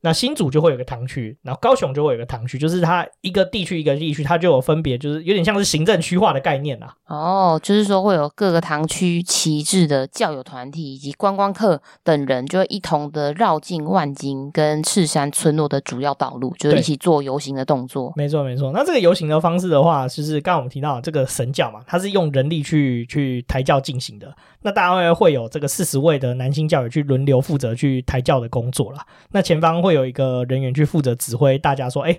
[0.03, 6.95] 那新竹就会有个堂区，然后高雄就会有个堂区，就是它一个地区一个地区，它就有分别，就是有点像是行政区划的概念啦。
[7.07, 18.13] 哦，就是说会有各个堂区旗帜的教友团体以及观光客等人，就会一同的绕进万金跟赤山村落的主要道路，就是一起做游行的动作。
[18.17, 18.73] 没错，没错。
[18.75, 24.35] 那这个游行的方式的话，就是刚刚我们提到这个神教嘛，它是用人力去去抬轿进行的。
[24.63, 29.07] 那大概会会有这个四十位的男性教友去轮流负责去抬轿的工作啦。
[29.31, 29.93] 那前方会。
[29.93, 32.19] 有一个人员去负责指挥大家说：“哎，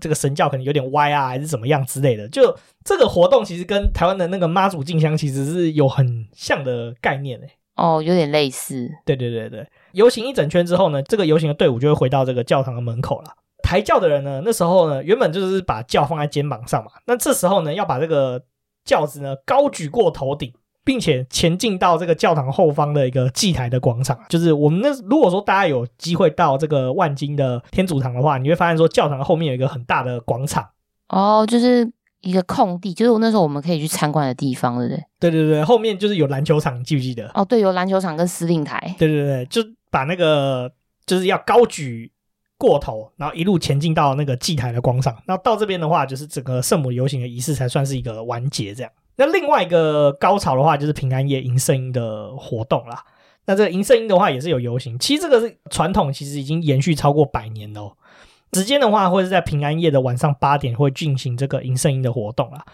[0.00, 7.48] 这个神教可能有点歪啊，还是怎么样之类的。”就这个活动其实跟台湾的那个妈祖进香其实是有很像的概念诶。
[7.76, 8.90] 哦，有点类似。
[9.06, 13.30] 对对对对，游行一整圈之后呢，这个游行的队伍就会回到这个教堂的门口了。
[13.62, 18.42] 抬轿的人呢，那时候呢，原本就是把轿放在肩膀上嘛，那这时候呢，要把这个
[18.84, 20.52] 轿子呢高举过头顶。
[20.84, 30.68] 并且前进到这个教堂后方的一个祭台的广场，就是我们那如果说大家有机会到这个万金的天主堂的话，你会发现说教堂后面有一个很大的广场
[31.08, 31.90] 哦，就是
[32.20, 35.04] 一个空地，就是那时候我们可以去参观的地方，对不对？
[35.20, 37.30] 对对对，后面就是有篮球场，你记不记得？
[37.34, 38.94] 哦，对，有篮球场跟司令台。
[38.98, 40.72] 对对对，就把那个
[41.04, 42.10] 就是要高举
[42.56, 45.16] 过头，然后一路前进到那个祭台的广场。
[45.26, 48.92] 那到这边的话，就是整个圣母游行的仪式才算是一个完结，这样。
[49.24, 53.04] 那另外一个高潮的话，就是平安夜迎圣音的活动啦。
[53.46, 54.98] 那这个迎圣音的话，也是有游行。
[54.98, 57.96] 其实这个是传统，其实已经延续超过百年了。
[58.52, 62.64] 时间的话，会是在平安夜的晚上八点会进行这个迎圣音的活动啦。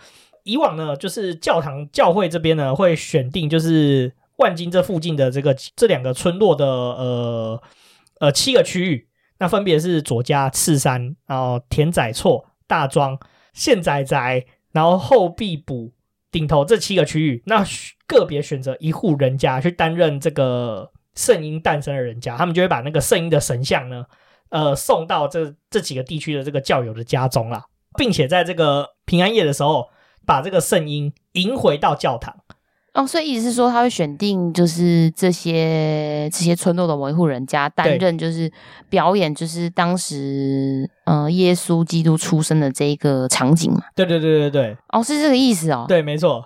[0.45, 7.63] 以往呢，就是教堂教会这边呢会选定，就是万金这附近的这个这两个村落的呃
[8.21, 9.07] 呃七个区域，
[9.39, 13.19] 那分别是左家、赤山，然后田仔厝、大庄、
[13.53, 15.93] 县仔仔，然后后壁埔。
[16.31, 17.65] 顶头这七个区域，那
[18.07, 24.05] 个别选择一户人家去担任这个圣婴诞生的人家，他们就会把那个圣婴的神像呢，
[24.51, 27.65] 呃，送到这这几个地区的这个教友的家中啦，
[27.97, 29.89] 并且在这个平安夜的时候，
[30.27, 32.37] 把这个圣婴迎回到教堂。
[32.99, 38.51] 哦，所以意思是说，他会选定就是这些这些村落的某一户人家担任，就是
[38.91, 43.81] 表演，就是当时呃耶稣基督出生的这一个场景嘛。
[43.95, 44.77] 对对对对对。
[44.89, 45.85] 哦，是这个意思哦。
[45.87, 46.45] 对，没错。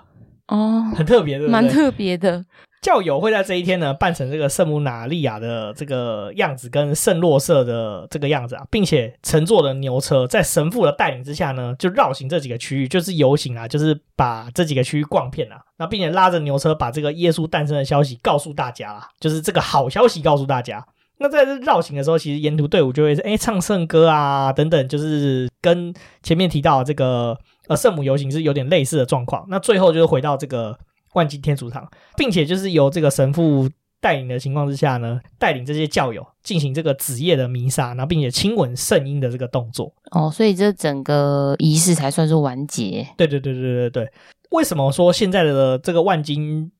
[0.48, 2.44] 哦，很特别的，蛮特别的。
[2.82, 20.84] 教友会在这一天呢，扮成这个圣母玛利亚的这个样子，跟圣若瑟的这个样子啊，并且乘坐的牛车，在神父的带领之下呢，就绕行这几个区域，就是游行啊，就是把这几个区域逛遍啊，那并且拉着牛车把这个耶稣诞生的消息告诉大家啦，就是这个好消息告诉大家。
[21.18, 29.46] 那在这绕行的时候，其实沿途队伍就会哎唱圣歌啊等等，就是跟前面提到这个呃圣母游行是有点类似的状况。
[29.48, 30.76] 那最后就是回到这个。
[31.14, 33.68] 万金天主堂，并且就是由这个神父
[34.00, 39.92] 带领的情况之下呢，带领这些教友进行这个子夜的弥撒，然后并且亲吻圣婴的这个动作。
[40.10, 43.06] 哦，所以这整个仪式才算是完结。
[43.16, 44.12] 对对对对对对。
[44.50, 46.70] 为什么说现在的这个万金？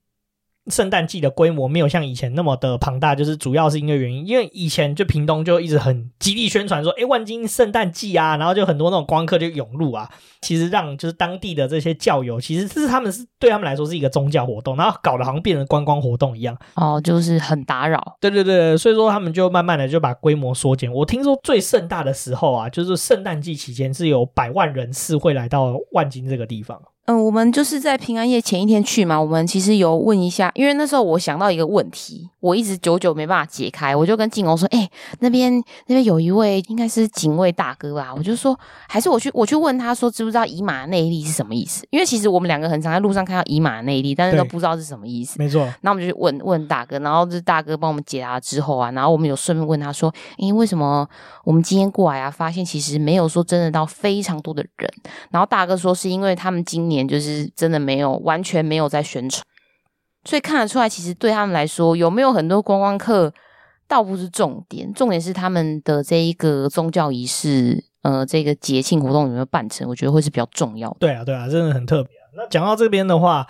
[0.71, 10.09] 圣诞季的规模没有像以前那么的庞大，就是主要是因为原因，因为以前就屏东就一直很极力宣传说，哎，万金圣诞季啊，然后就很多那种观光客就涌入啊，
[10.41, 18.17] 其实让就是当地的这些教友，其实是他们是对他们来说是一个宗教活动，然后搞得好像变成观光活动一样，哦，就是很打扰。
[18.21, 20.93] 对对对，所以说他们就慢慢的就把规模缩减。
[20.93, 26.81] 我听说最盛大的时候啊，就是圣诞季期间是有百万人次会来到万金这个地方。
[27.07, 29.21] 嗯，我们就是在平安夜前一天去嘛。
[29.21, 33.95] 我们其实有问一下，因为那时候我想到一个问题，我一直久久没办法解开。
[33.95, 35.53] 我就跟静欧说：“哎、欸，那边
[35.87, 38.57] 那边有一位应该是警卫大哥吧？”我就说
[38.89, 45.41] ：“还是我去我去问他说，知不知道以马内利是什么意思？”因为其实我们两个很常在路上看到以马内利，但是都不知道是什么意思。
[45.41, 45.69] 没错。
[45.81, 51.05] 那我们就去问问大哥，然后这大哥帮我们解答之后啊，然后我们有顺便问他说：“因、欸、为为什么
[51.43, 54.89] 我们今天过来啊，发现其实没有说真的到非常多的人。”
[55.33, 59.43] 然后大哥说：“是因为他们今年年就是真。”的没有，完全没有在宣传，
[60.25, 63.33] 所以看得出来，其实对他们来说，有没有很多观光客
[63.89, 70.97] 倒不是重点，重点是他们的这一个宗教仪式，呃，这个节庆活动有没有办成，我觉得会是比较重要的。
[71.01, 72.29] 对啊，对啊，真的很特别啊。
[72.37, 73.47] 那讲到这边的话，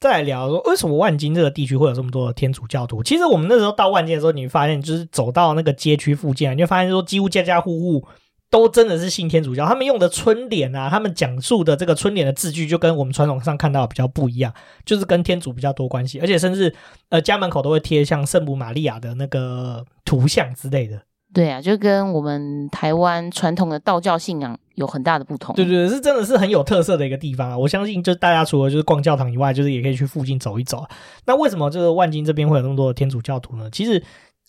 [0.00, 3.04] 再来聊说为什么万金这个地区会有这么多的天主教徒？
[3.04, 8.04] 其实我们那时候到万金的时候，你发现就是走到那个街区附近啊，你就发现说几乎家家户户。
[8.50, 14.52] 都真的是信天主教，他们用的春联啊，他们讲述的这个春联的字句就跟我们传统上看到的比较不一样，
[14.84, 16.74] 就是跟天主比较多关系，而且甚至
[17.10, 21.00] 呃家门口都会贴像圣母玛利亚的那个图像之类的。
[21.32, 25.54] 对啊，就跟我们台湾传统的道教信仰有很大的不同。
[25.54, 27.56] 对对对，是真的是很有特色的一个地方啊！
[27.56, 30.84] 我相信，就大家除了就是逛教堂以外，就是也可以去附近走一走。
[31.26, 33.68] 那为什么这个万金这边会有那么多的天主教徒呢？
[33.70, 34.02] 其实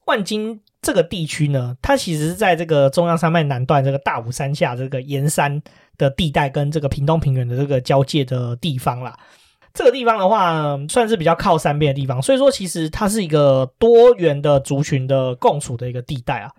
[0.06, 0.62] 万金。
[0.84, 5.62] 这个地区呢，它其实是在这个中央山脉南段这个大武山下这个盐山
[5.96, 9.16] 的地带，跟这个屏东平原的这个交界的地方啦。
[9.76, 16.50] 这个地方的话，算是比较靠山边的地方，所以说其实它是一个多元的族群的共处的一个地带啊。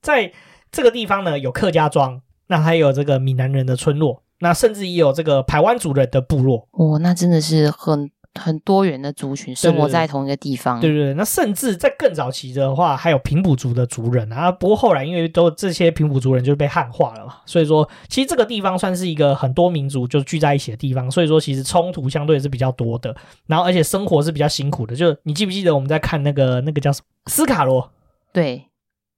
[0.00, 0.32] 在
[0.72, 6.66] 这个地方呢，有客家庄，那还有这个闽南人的村落，那甚至也有这个排湾族人的部落。
[6.72, 8.10] 哦，那真的是很。
[8.36, 10.80] 很多元的族群生活在同一个地方。
[10.80, 14.52] 对对对，那甚至在更早期的话，还有平埔族的族人啊。
[14.52, 21.10] 不过后来因为都这些平埔族人就被汉化了嘛，所以说其实这个地方算是一个很多民族就聚在一起的地方。
[21.10, 23.14] 所以说其实冲突相对是比较多的，
[23.46, 24.94] 然后而且生活是比较辛苦的。
[24.94, 27.90] 就你记不记得我们在看那个那个叫什么斯卡罗？
[28.32, 28.66] 对。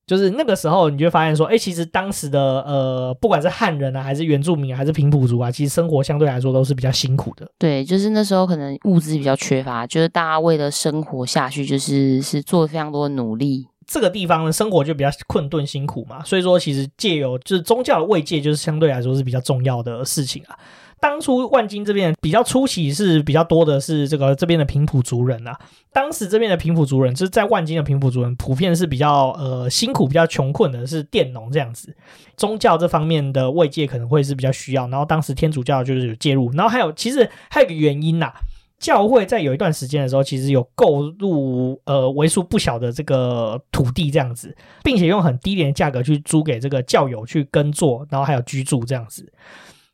[0.09, 7.47] 就是那个时候，你就会发现说，哎，其实当时的呃，不管是汉人啊，还是原住民，还是平埔族啊，其实生活相对来说都是比较辛苦的。
[7.59, 13.67] 对，就是那时候可能物资比较缺乏，就是大家为了生活下去，就是是做了非常多的努力。
[13.87, 20.59] 这个地方的生活就比较困顿辛苦嘛，所以说其实借由就是宗教的慰藉，就是相对来说是比较重要的事情啊。
[21.01, 25.59] 当初万金这边比较初期是比较多的是这个这边的平埔族人啊，
[25.93, 31.95] 当时这边的平埔族人就是在万金的平埔族人普遍是比较呃辛苦、比较穷困的，是佃农这样子。
[32.37, 38.33] 宗教这方面的慰藉可能会是比较需要，然后当时天主教就是有介入，然后还有其实还有一个原因呐、
[38.79, 49.33] 教会在有一段时间的时候其实有购入呃为数不小的这个土地这样子，并且用很低廉的价格去租给这个教友去耕作，然后还有居住这样子。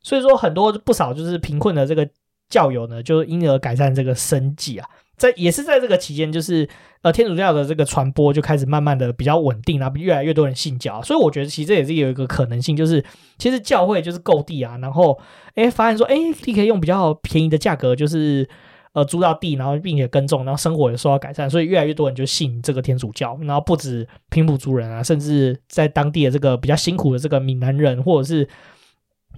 [0.05, 2.07] 所以说，很多不少就是贫困的这个
[2.47, 4.87] 教友呢，就因而改善这个生计啊。
[5.17, 6.69] 在也是在这个期间，就是
[7.01, 11.01] 呃天主教的这个传播就开始慢慢的比较稳定啊，越来越多人信教。
[11.01, 13.03] 所以我觉得其实这也是有一个可能性，就是
[13.39, 15.19] 其实教会就是购地啊，然后
[15.55, 18.47] 诶发现说诶你可以用比较便宜的价格，就是
[18.93, 23.35] 呃租到地，然后并且耕种，然后生活也受到改善，所以越来越多人就信这个天主教。
[23.41, 28.47] 然后不止平埔族人啊，甚至在当地的这个比较辛苦的这个闽南人，或者是。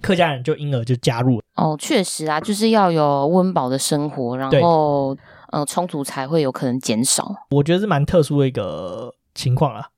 [0.00, 5.16] 客家人就因而就加入了哦，确实啊，就是要有温饱的生活，然后
[5.50, 7.34] 呃冲突才会有可能减少。
[7.50, 9.88] 我觉得是蛮特殊的一个情况啊。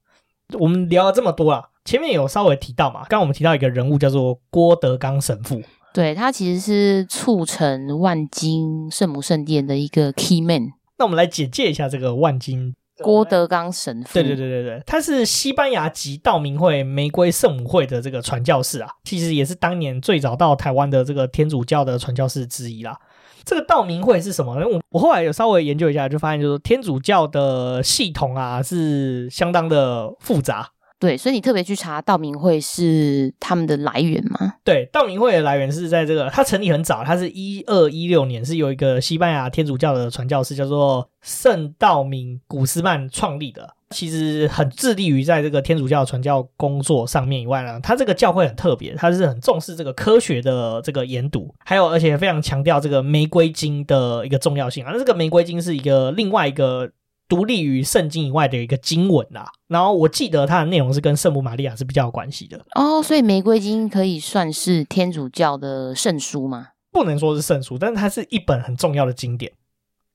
[0.58, 5.62] 我们聊了这么多啊，前面有稍微提到嘛，刚刚我们提到一个人物叫做郭德纲神父，
[5.94, 10.72] 对，他其实是促成万金圣母圣殿的一个 key man。
[10.98, 12.74] 那我们来简介一下这个万金。
[13.02, 22.98] 郭德纲神父，对对对对对，他是西班牙籍道明会玫瑰圣母会的这个传教士啊，其实也是当年最早到台湾的这个天主教的传教士之一啦。
[23.44, 24.66] 这个道明会是什么呢？
[24.68, 30.68] 我我后来有稍微研究一下，就发现就是天主教的系统啊是相当的复杂。
[31.00, 34.56] 对，所以你特别去查道明会是他们的来源吗？
[34.62, 43.74] 对，道明会的来源是在这个，它成立很早，它是一二一六年，是有一个西班牙天主教的传教士叫做圣道明古斯曼创立的。
[43.92, 54.90] 其实很致力于在这个天主教传教工作上面以外呢，他这个教会很特别，他是很重视这个科学的这个研读，还有而且非常强调这个玫瑰金的一个重要性啊。
[54.92, 56.90] 那这个玫瑰金是一个另外一个。
[57.30, 66.70] 独立于圣经以外的一个经文啊，然后我记得它的内容是跟圣母玛利亚是比较有关系的哦，所以玫瑰经可以算是天主教的圣书吗？
[66.90, 69.52] 不能说是圣书，但是它是一本很重要的经典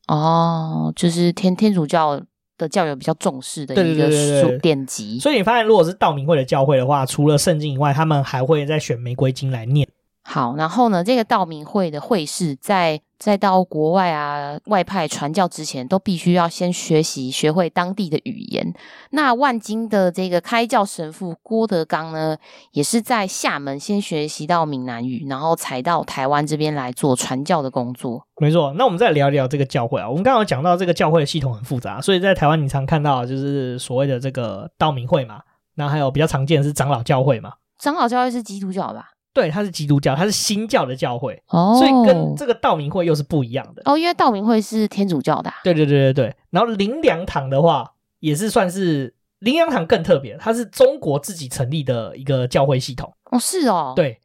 [0.08, 2.22] 哦，就是天天主教
[2.58, 4.12] 的教友比较重视的一个
[4.42, 5.18] 书典籍。
[5.18, 9.88] 所以你发现，如果是道明会的教会的话，除了圣经以外，他们还会再选玫瑰经来念。
[10.28, 18.74] 好，然后呢，这个道明会的会士在在到国外啊外派传教之前，都必须要先学习学会当地的语言。
[19.12, 22.36] 那万金的这个开教神父郭德纲呢，
[22.72, 28.26] 也是在厦门先学习到闽南语，然后才到台湾这边来做传教的工作。
[28.42, 30.10] 没错，那我们再聊聊这个教会啊。
[30.10, 35.42] 我们刚刚讲到这个教会的系统很复杂，所以在台湾你常看到就是所谓的这个道明会嘛，
[35.76, 37.54] 那还有比较常见的是长老教会嘛。
[37.78, 39.10] 长老教会是基督教吧？
[39.36, 43.98] 对，它是基督教，它是新教的教会，哦，所以跟这个道明会又是不一样的哦。
[43.98, 46.36] 因为道明会是天主教的，啊，对对对对对。
[46.52, 54.18] 然后林良堂的话，也是算是林良堂更特别，它是中国自己成立的一个教会系统哦，是哦，对，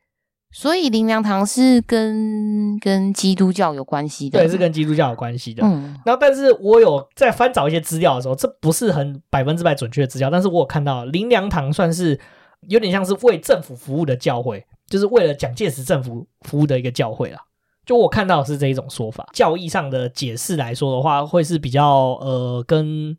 [0.53, 5.65] 所以林良堂是跟跟基督教有关系的，对，是跟基督教有关系的。
[5.67, 12.21] 嗯，然后但是我有在翻找一些资料的时候，这不是很百分之百准确的资料，但是我有看到林良堂算是
[12.69, 14.65] 有点像是为政府服务的教会。
[14.89, 17.39] 就是为了蒋介石政府服务的一个教会啦，
[17.87, 19.25] 就我看到的是这一种说法。
[19.33, 23.17] 教义上的解释来说的话，会是比较呃跟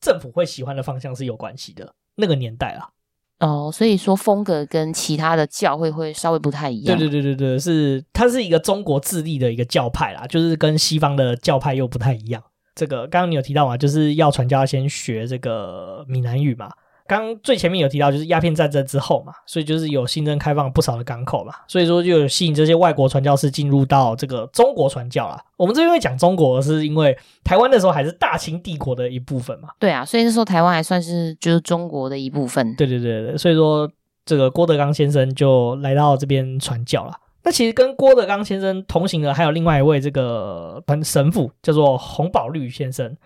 [0.00, 1.94] 政府会喜欢的方向是有关系的。
[2.16, 2.90] 那个年代啊，
[3.38, 6.98] 哦，所以说风格跟其他的教会会稍微不太一样。
[6.98, 12.42] 对对对对对，是它是一个中国自立的一个教派啦，就是跟西方的教派又不太一样。
[12.74, 16.72] 这个刚刚你有提到嘛，就是要传教先学这个闽南语嘛。
[17.08, 25.42] 刚最前面有提到，就是鸦片战争之后嘛，所以就是有新增开放不少的港口嘛，所以说就有吸引这些外国传教士进入到这个中国传教啦。
[25.56, 29.68] 我们这边会讲中国，是因为台湾那时候还是大清帝国的一部分嘛。
[29.78, 32.74] 对啊，所以那时候台湾还算是就是中国的一部分。
[32.76, 33.90] 对对对对，所以说
[34.24, 37.12] 这个郭德纲先生就来到这边传教了。
[37.44, 43.16] 那其实跟郭德纲先生同行的还有另外一位这个神父，叫做洪宝律先生。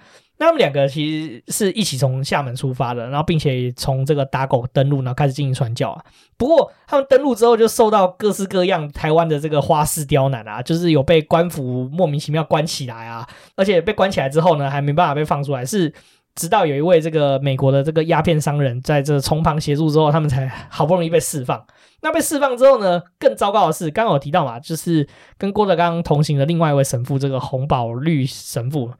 [0.41, 6.03] 那他们两个其实是一起从厦门出发的，然后并且从这个打狗登陆，然后开始进行传教啊。
[6.39, 15.93] 不过他们登陆之后，就受到各式各样台湾的这个花式刁难啊，就是有被官府莫名其妙关起来啊，而且被关起来之后呢，还没办法被放出来，是
[16.35, 21.63] 直到有一位这个美国的这个鸦片商人在这从旁协助之后，他们才好不容易被释放。
[22.01, 28.91] 那被释放之后呢，更糟糕的是，刚刚有提到嘛，就是跟郭德纲同行的另外一位神父，这个洪宝律神父。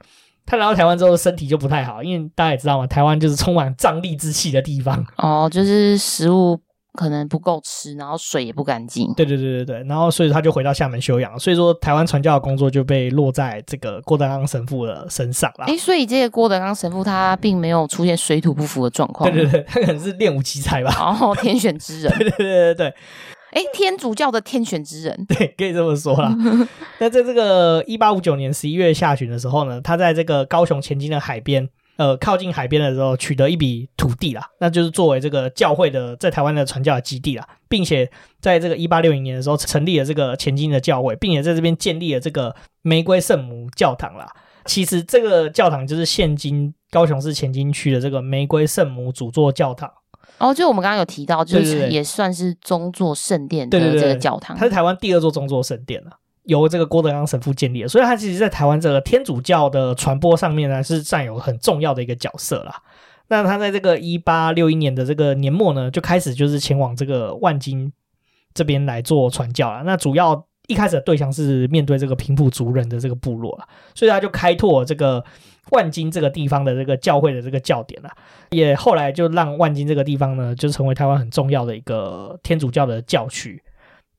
[0.45, 5.05] 他来到台湾之后，身体就不太好，因为大家也知道嘛，台湾就是充满瘴疠之气的地方。
[5.17, 6.59] 哦，就是食物
[6.93, 9.13] 可能不够吃，然后水也不干净。
[9.13, 11.39] 对对对对对，然后所以他就回到厦门休养。
[11.39, 15.65] 所以说，台湾传教的工作就被落在这个郭德纲神父的身上了。
[15.67, 19.31] 诶，所以这个郭德纲神父他并没有出现水土不服的状况。
[19.31, 20.93] 对对对，他可能是练武奇才吧。
[21.21, 22.11] 哦，天选之人。
[22.17, 22.93] 对对对对对。
[23.51, 26.35] 哎，天主教的天选之人， 对，可以这么说啦。
[26.99, 44.27] 那在这个一八五九年十一月下旬的时候呢，他在这个高雄前进的海边，呃，靠近海边的时候，取得一笔土地啦，那就是作为这个教会的在台湾的传教的基地啦，并且在这个一八六零年的时候成立了这个前进的教会，并且在这边建立了这个玫瑰圣母教堂啦。
[44.65, 49.91] 其实这个教堂就是现今高雄市前金区的这个玫瑰圣母主座教堂。
[50.41, 56.09] 哦，就我们刚刚有提到，就是也算是宗座圣殿的这个教堂，它是台湾第二座宗座圣殿了，
[56.45, 62.81] 由这个郭德纲神父建立的，所以它其实在台湾这个天主教的传播上面呢，是占有很重要的一个角色啦。
[63.27, 67.93] 那他在这个一八六一年的这个年末呢，就开始就是前往这个万金
[68.55, 69.83] 这边来做传教了。
[69.83, 75.23] 那主要一开始的对象是面对这个平埔族人的这个部落了，所以他就开拓这个。
[75.69, 78.11] 万金这个地方的这个教会的这个教典啊，
[78.49, 83.63] 也后来就让万金这个地方呢，就成为台湾很重要的一个天主教的教区。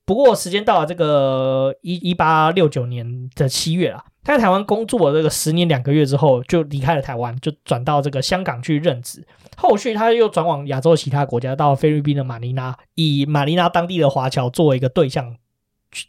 [0.04, 9.24] 不过时间到了这个一一八六九年的七月啊，他在台湾工作了这个十年两个月之后，就离开了台湾，就转到这个香港去任职。
[9.56, 15.36] 后续他又转往亚洲其他国家，到菲律宾的马尼拉，以马尼拉当地的华侨作为一个对象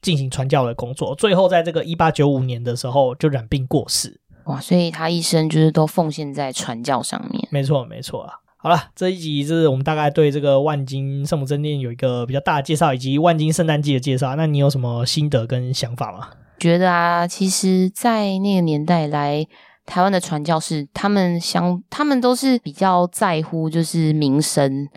[0.01, 1.13] 进行传教的工作。
[1.13, 4.19] 最后在这个一八九五年的时候，就染病过世。
[4.45, 7.47] 哇，所以他一生就是都奉献在传教上面。
[7.49, 8.33] 没错，没错啊。
[8.57, 14.35] 好了，这一集就是我们大概对这个万金圣母真殿有一个比较大的介绍，以及万金圣诞季的介绍。
[14.35, 16.29] 那你有什么心得跟想法吗？
[16.59, 19.45] 觉得啊，其实，在那个年代来
[19.85, 24.87] 台湾的传教士，他们相他们都是比较在乎就是民生、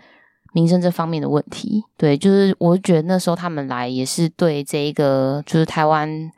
[0.53, 1.83] 民生这方面的问题。
[1.97, 6.31] 对，就是我觉得那时候他们来也是对这一个就是台湾。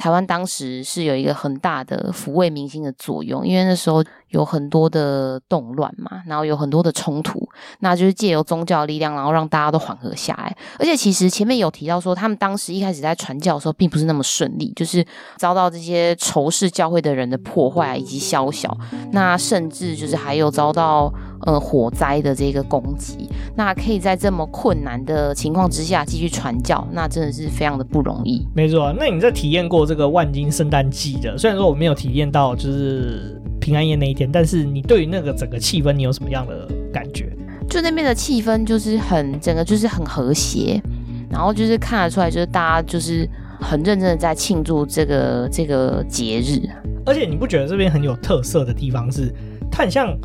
[0.00, 7.48] 台湾当时是有一个很大的抚慰民心的作用，因为那时候有很多的动乱嘛，然后有很多的冲突，
[7.80, 10.56] 那就是借由宗教力量，然后让大家都缓和下来。
[10.78, 15.04] 而且其实前面有提到说，他们当时一开始在传教的时候，并不是那么顺利，就是
[15.36, 18.76] 遭到这些仇视教会的人的破坏以及宵小，
[19.12, 21.12] 那甚至就是还有遭到
[21.46, 23.28] 呃火灾的这个攻击。
[23.56, 28.46] 那可以在这么困难的情况之下继续传教，那真的是非常的不容易。
[28.54, 31.36] 没错，那你在体验过这个万金圣诞季的？
[31.36, 37.30] 虽然说我没有体验到就是平安夜那一天，但是你对于那个整个气氛，你有什么样的感觉？
[37.68, 40.82] 就那边的气氛就是很整个就是很和谐，
[41.30, 43.28] 然后就是看得出来就是大家就是
[43.60, 46.68] 很认真的在庆祝这个这个节日。
[47.06, 49.32] 而且你不觉得这边很有特色的地方是，
[49.70, 50.16] 它很像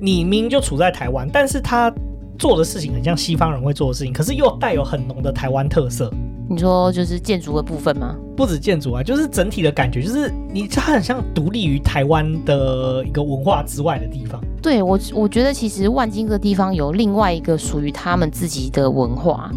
[0.00, 1.92] 你明明就处在台湾，但是它。
[2.38, 6.12] 做的事情很像西方人会做的事情，可是又带有很浓的台湾特色。
[6.52, 8.14] 你说就是建筑的部分吗？
[8.36, 14.38] 不止建筑啊，就是整体的感觉，就是你它很像独立于台湾的一个文化之外的地方。
[14.60, 19.50] 对，我，我觉得其实万金这个地方有另外一个属于他们自己的文化，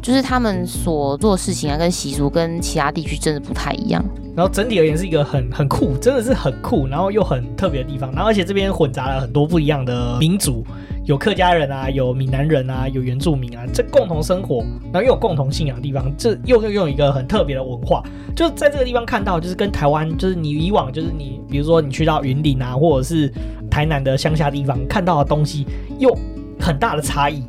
[0.00, 4.04] 就是他们所做的事情啊，跟习俗跟其他地区真的不太一样。
[4.36, 8.12] 然后整体而言是一个很很酷，真的是很酷，然后又很特别的地方。
[8.12, 10.64] 然后而且这边混杂了很多不一样的民族。
[11.08, 18.04] 有客家人啊，有闽南人啊，有原住民啊，这共同生活，然后又有共同信仰的地方，这又又有一个很特别的文化，
[18.36, 23.32] 就在这个地方看到，就是跟台湾，就是你以往就是你，比如说你去到云林啊，或者是
[23.70, 25.66] 台南的乡下地方看到的东西，
[25.98, 26.14] 又
[26.60, 27.42] 很大的差异，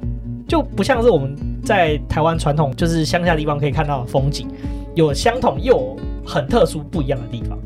[0.47, 4.47] 就不像是我们在台湾传统就是乡下地方可以看到的风景，
[4.95, 7.59] 有相同又很特殊不一样的地方。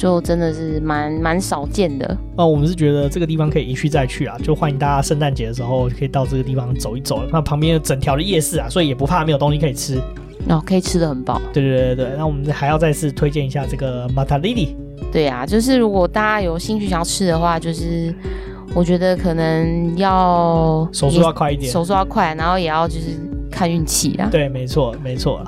[0.00, 2.16] 就真的是蛮蛮少见的。
[2.34, 7.22] 那我们是觉得这个地方可以一去再去啊，就欢迎大家圣诞节的时候可以到这个地方走一走。
[7.30, 10.00] 那旁边有整条的夜市啊，所以也不怕没有东西可以吃。
[10.48, 11.38] 哦，可以吃的很饱。
[11.52, 14.74] 对对对对，那我们还要再次推荐一下这个马塔利里。
[15.12, 18.14] 对啊，就是如果大家有兴趣想要吃的话，就是
[18.74, 23.08] 我觉得可能要手速要快一点，手速要快，然后也要就是
[23.50, 24.30] 看运气啊。
[24.32, 25.44] 对，没错没错。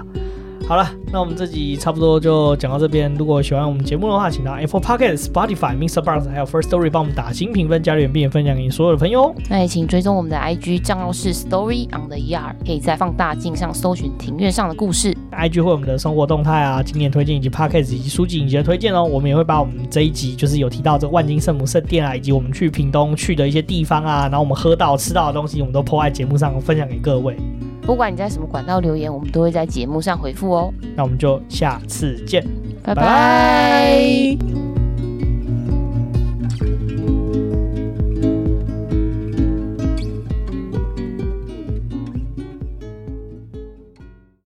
[0.68, 3.12] 好了，那我们这集差不多就讲到这边。
[3.16, 9.34] 如果喜欢我们节目的话，请到 Apple Podcast、Spotify、MixerBox 还有 First Story 帮我们打新评分、加留言，并且分享给你所有的朋友。
[9.50, 15.14] 那也请追踪我们的 IG 账号是 Story on the Yard，可以在放大镜上搜寻庭院上的故事。
[15.32, 19.04] IG 会有我们的生活动态啊、经典推荐以及 Podcast 以及书籍影集的推荐哦。
[19.04, 27.36] 我们也会把我们这一集就是有提到这个万金圣母圣殿啊，以及我们去屏东去的一些地方啊，然后我们喝到吃到的东西，我们都 po 在节目上分享给各位。
[27.82, 30.72] 不管你在什么管道留言，我们都会在节目上回复哦。
[30.96, 32.44] 那我们就下次见，
[32.82, 34.61] 拜拜。